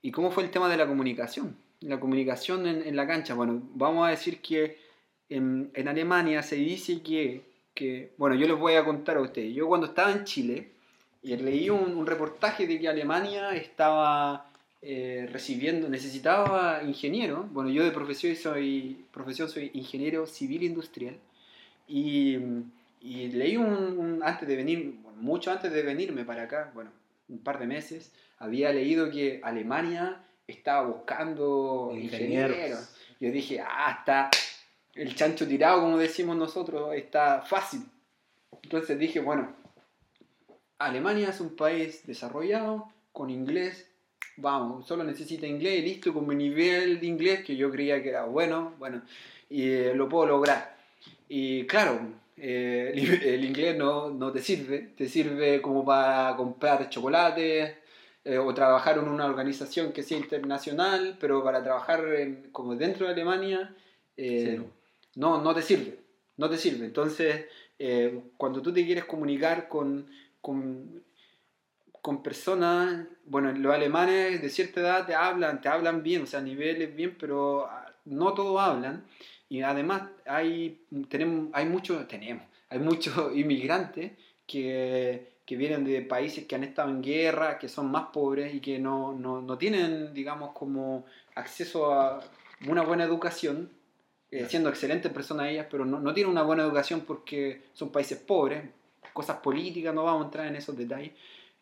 y 0.00 0.10
cómo 0.10 0.30
fue 0.30 0.44
el 0.44 0.50
tema 0.50 0.68
de 0.70 0.78
la 0.78 0.86
comunicación? 0.86 1.56
La 1.80 2.00
comunicación 2.00 2.66
en, 2.66 2.82
en 2.86 2.96
la 2.96 3.06
cancha. 3.06 3.34
Bueno, 3.34 3.60
vamos 3.74 4.06
a 4.06 4.10
decir 4.10 4.40
que 4.40 4.78
en, 5.28 5.70
en 5.74 5.88
Alemania 5.88 6.42
se 6.42 6.56
dice 6.56 7.02
que, 7.02 7.42
que, 7.74 8.12
bueno, 8.16 8.34
yo 8.34 8.46
les 8.46 8.56
voy 8.56 8.74
a 8.76 8.84
contar 8.84 9.18
a 9.18 9.20
ustedes. 9.20 9.54
Yo 9.54 9.66
cuando 9.66 9.88
estaba 9.88 10.10
en 10.10 10.24
Chile, 10.24 10.70
y 11.24 11.36
leí 11.36 11.70
un, 11.70 11.96
un 11.96 12.06
reportaje 12.06 12.66
de 12.66 12.78
que 12.78 12.88
Alemania 12.88 13.54
estaba 13.56 14.46
eh, 14.82 15.26
recibiendo, 15.32 15.88
necesitaba 15.88 16.82
ingeniero. 16.84 17.48
Bueno, 17.50 17.70
yo 17.70 17.82
de 17.82 17.90
profesión 17.90 18.36
soy, 18.36 19.04
profesión 19.10 19.48
soy 19.48 19.70
ingeniero 19.74 20.26
civil 20.26 20.62
industrial. 20.62 21.16
Y, 21.88 22.36
y 23.00 23.28
leí 23.28 23.56
un, 23.56 23.98
un- 23.98 24.20
antes 24.22 24.46
de 24.46 24.56
venir, 24.56 24.94
mucho 25.16 25.50
antes 25.50 25.72
de 25.72 25.82
venirme 25.82 26.24
para 26.24 26.42
acá, 26.44 26.70
bueno, 26.74 26.90
un 27.28 27.38
par 27.38 27.58
de 27.58 27.66
meses, 27.66 28.12
había 28.38 28.72
leído 28.72 29.10
que 29.10 29.40
Alemania 29.42 30.20
estaba 30.46 30.86
buscando 30.86 31.92
Ingenieros. 31.94 32.50
ingenieros. 32.56 32.88
Yo 33.20 33.30
dije, 33.30 33.60
ah, 33.60 33.96
está 33.98 34.30
el 34.94 35.14
chancho 35.14 35.46
tirado, 35.48 35.80
como 35.80 35.96
decimos 35.96 36.36
nosotros, 36.36 36.94
está 36.94 37.40
fácil. 37.42 37.80
Entonces 38.62 38.98
dije, 38.98 39.20
bueno, 39.20 39.48
Alemania 40.86 41.30
es 41.30 41.40
un 41.40 41.56
país 41.56 42.06
desarrollado, 42.06 42.88
con 43.12 43.30
inglés, 43.30 43.88
vamos, 44.36 44.86
solo 44.86 45.04
necesita 45.04 45.46
inglés 45.46 45.78
y 45.80 45.82
listo, 45.82 46.12
con 46.12 46.26
mi 46.26 46.34
nivel 46.34 47.00
de 47.00 47.06
inglés, 47.06 47.44
que 47.44 47.56
yo 47.56 47.70
creía 47.70 48.02
que 48.02 48.10
era 48.10 48.24
bueno, 48.24 48.74
bueno, 48.78 49.02
y 49.48 49.68
eh, 49.70 49.92
lo 49.94 50.08
puedo 50.08 50.26
lograr. 50.26 50.76
Y 51.28 51.66
claro, 51.66 52.00
eh, 52.36 52.92
el, 52.94 53.22
el 53.34 53.44
inglés 53.44 53.76
no, 53.76 54.10
no 54.10 54.32
te 54.32 54.40
sirve, 54.40 54.78
te 54.96 55.08
sirve 55.08 55.62
como 55.62 55.84
para 55.84 56.34
comprar 56.36 56.88
chocolate 56.90 57.78
eh, 58.24 58.38
o 58.38 58.52
trabajar 58.54 58.98
en 58.98 59.08
una 59.08 59.26
organización 59.26 59.92
que 59.92 60.02
sea 60.02 60.18
internacional, 60.18 61.16
pero 61.20 61.42
para 61.44 61.62
trabajar 61.62 62.04
en- 62.14 62.50
como 62.52 62.74
dentro 62.74 63.06
de 63.06 63.12
Alemania 63.12 63.74
eh, 64.16 64.56
Sí, 64.56 64.56
no. 65.16 65.38
no, 65.38 65.42
no 65.42 65.54
te 65.54 65.62
sirve, 65.62 65.98
no 66.36 66.48
te 66.50 66.56
sirve. 66.58 66.86
Entonces, 66.86 67.46
eh, 67.78 68.20
cuando 68.36 68.62
tú 68.62 68.72
te 68.72 68.84
quieres 68.84 69.04
comunicar 69.04 69.68
con, 69.68 70.06
con, 70.44 71.02
con 72.02 72.22
personas, 72.22 73.06
bueno, 73.24 73.50
los 73.52 73.74
alemanes 73.74 74.42
de 74.42 74.50
cierta 74.50 74.80
edad 74.80 75.06
te 75.06 75.14
hablan, 75.14 75.62
te 75.62 75.70
hablan 75.70 76.02
bien, 76.02 76.24
o 76.24 76.26
sea, 76.26 76.40
a 76.40 76.42
niveles 76.42 76.94
bien, 76.94 77.16
pero 77.18 77.64
ah, 77.64 77.90
no 78.04 78.34
todos 78.34 78.60
hablan. 78.60 79.06
Y 79.48 79.62
además 79.62 80.02
hay, 80.26 80.84
tenemos, 81.08 81.48
hay 81.54 81.64
muchos, 81.64 82.06
tenemos, 82.08 82.44
hay 82.68 82.78
muchos 82.78 83.14
inmigrantes 83.34 84.12
que, 84.46 85.38
que 85.46 85.56
vienen 85.56 85.82
de 85.82 86.02
países 86.02 86.44
que 86.44 86.54
han 86.54 86.64
estado 86.64 86.90
en 86.90 87.00
guerra, 87.00 87.58
que 87.58 87.70
son 87.70 87.90
más 87.90 88.08
pobres 88.12 88.54
y 88.54 88.60
que 88.60 88.78
no, 88.78 89.14
no, 89.14 89.40
no 89.40 89.56
tienen, 89.56 90.12
digamos, 90.12 90.52
como 90.52 91.06
acceso 91.36 91.90
a 91.90 92.20
una 92.68 92.82
buena 92.82 93.04
educación, 93.04 93.70
eh, 94.30 94.44
siendo 94.46 94.68
excelentes 94.68 95.10
personas 95.10 95.48
ellas, 95.48 95.68
pero 95.70 95.86
no, 95.86 96.00
no 96.00 96.12
tienen 96.12 96.30
una 96.30 96.42
buena 96.42 96.64
educación 96.64 97.00
porque 97.00 97.62
son 97.72 97.90
países 97.90 98.18
pobres, 98.18 98.62
cosas 99.14 99.38
políticas, 99.38 99.94
no 99.94 100.04
vamos 100.04 100.22
a 100.22 100.24
entrar 100.26 100.46
en 100.48 100.56
esos 100.56 100.76
detalles. 100.76 101.12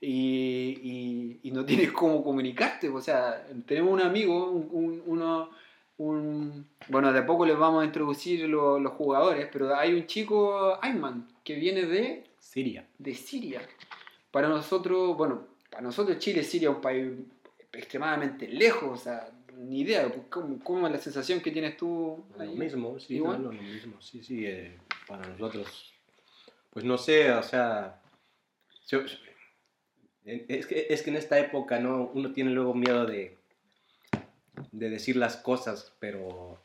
Y, 0.01 0.79
y- 0.83 1.41
y 1.45 1.51
no 1.53 1.65
tienes 1.67 1.93
cómo 1.93 2.25
comunicarte. 2.25 2.89
O 2.89 3.01
sea, 3.01 3.47
tenemos 3.67 3.93
un 3.93 4.01
amigo, 4.01 4.51
un, 4.51 4.69
un- 4.73 5.03
uno, 5.07 5.51
un- 5.99 6.67
bueno, 6.89 7.13
de 7.13 7.21
a 7.21 7.27
poco 7.27 7.47
les 7.47 7.57
vamos 7.57 7.83
a 7.83 7.87
introducir 7.87 8.49
lo- 8.49 8.81
los 8.81 8.93
jugadores, 8.95 9.49
pero 9.53 9.75
hay 9.77 9.95
un 9.95 10.07
chico, 10.07 10.77
Ayman, 10.83 11.29
que 11.45 11.55
viene 11.55 11.83
de, 11.87 12.25
Siria. 12.41 12.85
de 12.99 13.15
Siria. 13.15 13.61
Para 14.33 14.49
nosotros, 14.49 15.17
bueno, 15.17 15.47
para 15.71 15.83
nosotros 15.83 16.19
Chile, 16.19 16.43
Siria 16.43 16.71
es 16.71 16.75
un 16.77 16.81
país 16.83 17.13
extremadamente 17.73 18.49
lejos, 18.49 19.01
o 19.01 19.03
sea, 19.03 19.31
ni 19.57 19.81
idea, 19.81 20.11
¿cómo, 20.29 20.59
cómo 20.65 20.87
es 20.87 20.93
la 20.93 20.99
sensación 20.99 21.41
que 21.41 21.51
tienes 21.51 21.77
tú? 21.77 22.25
Lo 22.37 22.43
ahí? 22.43 22.57
mismo, 22.57 22.99
sí, 22.99 23.21
no, 23.21 23.39
lo 23.39 23.53
mismo, 23.53 24.01
sí, 24.01 24.23
sí, 24.23 24.45
eh, 24.47 24.79
para 25.07 25.27
nosotros, 25.29 25.92
pues 26.73 26.85
no 26.85 26.97
sé, 26.99 27.31
o 27.33 27.43
sea, 27.43 28.01
yo- 28.89 29.03
es, 30.25 30.67
que, 30.67 30.87
es 30.89 31.03
que 31.03 31.11
en 31.11 31.17
esta 31.17 31.39
época, 31.39 31.79
¿no? 31.81 32.11
Uno 32.15 32.33
tiene 32.33 32.51
luego 32.51 32.75
miedo 32.75 33.05
de, 33.07 33.37
de 34.71 34.91
decir 34.91 35.17
las 35.17 35.37
cosas, 35.37 35.93
pero 35.99 36.61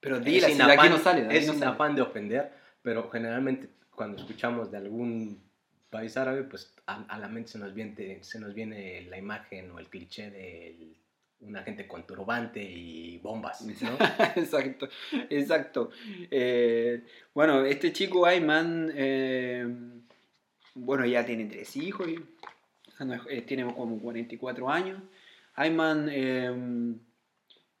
Pero 0.00 0.16
es 0.16 0.24
dile, 0.24 0.46
sin 0.48 0.58
de 0.58 0.64
aquí 0.64 0.72
afán- 0.86 0.90
no 0.90 0.98
sale, 0.98 1.26
aquí 1.26 1.36
es 1.36 1.46
no 1.46 1.52
sin 1.52 1.60
sale. 1.60 1.72
afán 1.72 1.94
de 1.94 2.02
ofender, 2.02 2.52
pero 2.82 3.10
generalmente 3.10 3.68
cuando 3.94 4.16
escuchamos 4.18 4.70
de 4.70 4.78
algún 4.78 5.42
país 5.90 6.16
árabe, 6.16 6.44
pues 6.44 6.72
a, 6.86 7.02
a 7.04 7.18
la 7.18 7.28
mente 7.28 7.50
se 7.50 7.58
nos, 7.58 7.74
viene, 7.74 8.22
se 8.22 8.38
nos 8.38 8.54
viene 8.54 9.02
la 9.10 9.18
imagen 9.18 9.70
o 9.72 9.78
el 9.80 9.88
cliché 9.88 10.30
de 10.30 10.94
una 11.40 11.62
gente 11.62 11.86
con 11.86 12.06
turbante 12.06 12.62
y 12.62 13.18
bombas, 13.18 13.62
¿no? 13.82 13.92
exacto, 14.36 14.88
exacto. 15.28 15.90
Eh, 16.30 17.02
bueno, 17.34 17.64
este 17.64 17.92
chico 17.92 18.26
Ayman, 18.26 18.92
eh, 18.94 19.66
bueno, 20.74 21.06
ya 21.06 21.24
tiene 21.24 21.46
tres 21.46 21.76
hijos, 21.76 22.08
ah, 22.98 23.20
eh, 23.28 23.42
tiene 23.42 23.72
como 23.74 23.98
44 23.98 24.70
años. 24.70 25.02
Ayman 25.54 26.08
eh, 26.10 26.94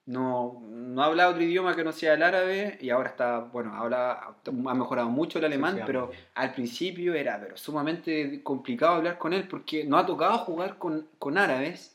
no, 0.06 0.60
no 0.68 1.02
habla 1.02 1.28
otro 1.28 1.42
idioma 1.42 1.76
que 1.76 1.84
no 1.84 1.92
sea 1.92 2.14
el 2.14 2.22
árabe 2.22 2.78
y 2.80 2.90
ahora 2.90 3.10
está, 3.10 3.38
bueno, 3.38 3.74
habla, 3.74 4.36
ha 4.44 4.74
mejorado 4.74 5.08
mucho 5.08 5.38
el 5.38 5.44
alemán, 5.44 5.82
pero 5.86 6.10
al 6.34 6.52
principio 6.52 7.14
era 7.14 7.38
pero 7.40 7.56
sumamente 7.56 8.42
complicado 8.42 8.94
hablar 8.94 9.18
con 9.18 9.32
él 9.32 9.46
porque 9.46 9.84
no 9.84 9.98
ha 9.98 10.06
tocado 10.06 10.38
jugar 10.38 10.78
con, 10.78 11.06
con 11.18 11.38
árabes 11.38 11.94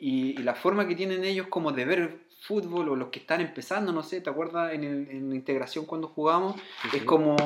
y, 0.00 0.30
y 0.38 0.42
la 0.42 0.54
forma 0.54 0.86
que 0.86 0.94
tienen 0.94 1.24
ellos 1.24 1.46
como 1.48 1.72
de 1.72 1.84
ver 1.84 2.18
fútbol 2.40 2.88
o 2.88 2.96
los 2.96 3.08
que 3.08 3.18
están 3.20 3.40
empezando, 3.40 3.92
no 3.92 4.02
sé, 4.02 4.20
¿te 4.20 4.30
acuerdas 4.30 4.72
en, 4.72 4.84
el- 4.84 5.10
en 5.10 5.32
integración 5.34 5.84
cuando 5.86 6.08
jugamos? 6.08 6.54
Sí, 6.90 6.98
Es 6.98 7.02
como 7.04 7.36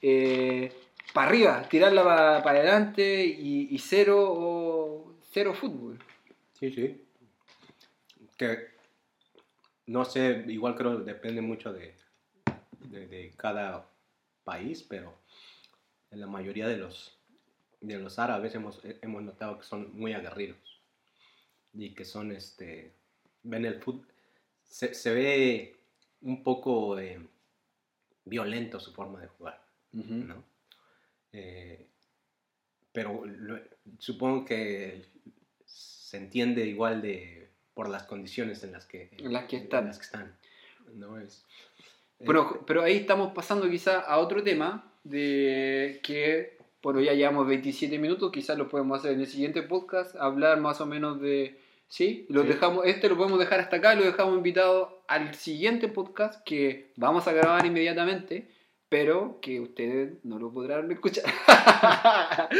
para 0.00 1.28
arriba, 1.28 1.62
tirarla 1.68 2.40
para 2.42 2.58
adelante 2.60 3.24
y, 3.24 3.68
y 3.70 3.78
cero, 3.78 4.18
o- 4.28 5.14
cero 5.30 5.54
fútbol. 5.54 5.98
Sí, 6.58 6.70
sí. 6.72 7.04
Que 8.36 8.72
no 9.86 10.04
sé, 10.04 10.44
igual 10.48 10.74
creo 10.76 10.98
que 10.98 11.04
depende 11.04 11.40
mucho 11.40 11.72
de, 11.72 11.94
de, 12.80 13.06
de 13.06 13.32
cada 13.36 13.86
país, 14.44 14.84
pero 14.88 15.14
en 16.10 16.20
la 16.20 16.26
mayoría 16.26 16.66
de 16.68 16.76
los, 16.78 17.16
de 17.80 17.98
los 17.98 18.18
árabes 18.18 18.54
hemos, 18.54 18.80
hemos 19.02 19.22
notado 19.22 19.58
que 19.58 19.64
son 19.64 19.90
muy 19.94 20.12
aguerridos 20.12 20.71
y 21.74 21.94
que 21.94 22.04
son, 22.04 22.32
este, 22.32 22.92
ven 23.42 23.64
el 23.64 23.80
fútbol, 23.80 24.06
se, 24.64 24.94
se 24.94 25.12
ve 25.12 25.76
un 26.22 26.42
poco 26.42 26.98
eh, 26.98 27.18
violento 28.24 28.78
su 28.80 28.92
forma 28.92 29.20
de 29.20 29.28
jugar. 29.28 29.62
¿no? 29.92 30.42
Eh, 31.32 31.86
pero 32.92 33.24
lo- 33.26 33.60
supongo 33.98 34.44
que 34.44 35.04
se 35.66 36.16
entiende 36.18 36.66
igual 36.66 37.02
de 37.02 37.48
por 37.74 37.88
las 37.88 38.02
condiciones 38.04 38.62
en 38.64 38.72
las 38.72 38.84
que, 38.86 39.10
En 39.18 39.32
las 39.32 39.44
que 39.46 39.56
están. 39.56 39.86
las 39.86 39.98
que 39.98 40.04
están, 40.04 40.36
¿no? 40.94 41.18
Es, 41.18 41.44
eh, 42.20 42.24
Pero, 42.26 42.64
pero 42.66 42.82
ahí 42.82 42.96
estamos 42.98 43.32
pasando 43.32 43.68
quizá 43.70 44.00
a 44.00 44.18
otro 44.18 44.42
tema 44.42 44.92
de 45.04 46.00
que, 46.02 46.58
bueno, 46.82 47.00
ya 47.00 47.14
llevamos 47.14 47.46
27 47.48 47.98
minutos, 47.98 48.30
quizás 48.30 48.58
lo 48.58 48.68
podemos 48.68 48.98
hacer 48.98 49.12
en 49.12 49.20
el 49.20 49.26
siguiente 49.26 49.62
podcast, 49.62 50.14
hablar 50.16 50.60
más 50.60 50.80
o 50.82 50.86
menos 50.86 51.18
de... 51.20 51.58
Sí, 51.92 52.24
lo 52.30 52.40
Sí. 52.40 52.48
dejamos, 52.48 52.86
este 52.86 53.06
lo 53.10 53.18
podemos 53.18 53.38
dejar 53.38 53.60
hasta 53.60 53.76
acá, 53.76 53.94
lo 53.94 54.02
dejamos 54.02 54.34
invitado 54.34 55.02
al 55.08 55.34
siguiente 55.34 55.88
podcast 55.88 56.42
que 56.42 56.90
vamos 56.96 57.28
a 57.28 57.32
grabar 57.32 57.66
inmediatamente, 57.66 58.48
pero 58.88 59.38
que 59.42 59.60
ustedes 59.60 60.14
no 60.24 60.38
lo 60.38 60.50
podrán 60.50 60.90
escuchar. 60.90 61.24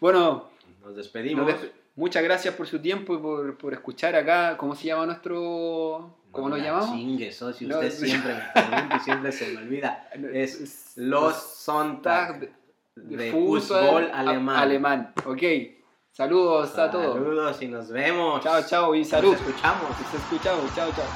bueno, 0.00 0.50
nos 0.82 0.96
despedimos. 0.96 1.46
nos 1.46 1.54
despe- 1.62 1.70
muchas 1.96 2.22
gracias 2.22 2.54
por 2.54 2.66
su 2.66 2.78
tiempo 2.80 3.14
y 3.14 3.18
por, 3.18 3.56
por 3.56 3.72
escuchar 3.72 4.14
acá, 4.14 4.56
¿cómo 4.58 4.74
se 4.74 4.88
llama 4.88 5.06
nuestro... 5.06 6.16
¿Cómo 6.30 6.50
la 6.50 6.58
llamamos? 6.58 6.90
Chingue, 6.92 7.32
socio, 7.32 7.68
No, 7.68 7.76
usted 7.76 7.90
siempre 7.90 8.34
me 8.34 8.40
pregunta 8.52 8.96
y 8.96 9.00
siempre 9.00 9.32
se 9.32 9.48
me 9.48 9.62
olvida. 9.62 10.08
Es 10.34 10.92
los 10.96 11.34
Sonntag 11.34 12.40
de, 12.40 12.50
de 13.16 13.32
fútbol 13.32 14.10
alemán. 14.12 14.56
alemán. 14.56 15.12
Ok. 15.24 15.42
Saludos 16.12 16.76
a 16.76 16.90
todos. 16.90 17.14
Saludos 17.14 17.62
y 17.62 17.68
nos 17.68 17.88
vemos. 17.90 18.42
Chao, 18.42 18.62
chao 18.66 18.94
y 18.94 19.04
salud. 19.04 19.32
Nos 19.32 19.40
escuchamos. 19.40 19.82
Nos 19.82 20.14
escuchamos. 20.14 20.74
Chao, 20.74 20.90
chao. 20.92 21.06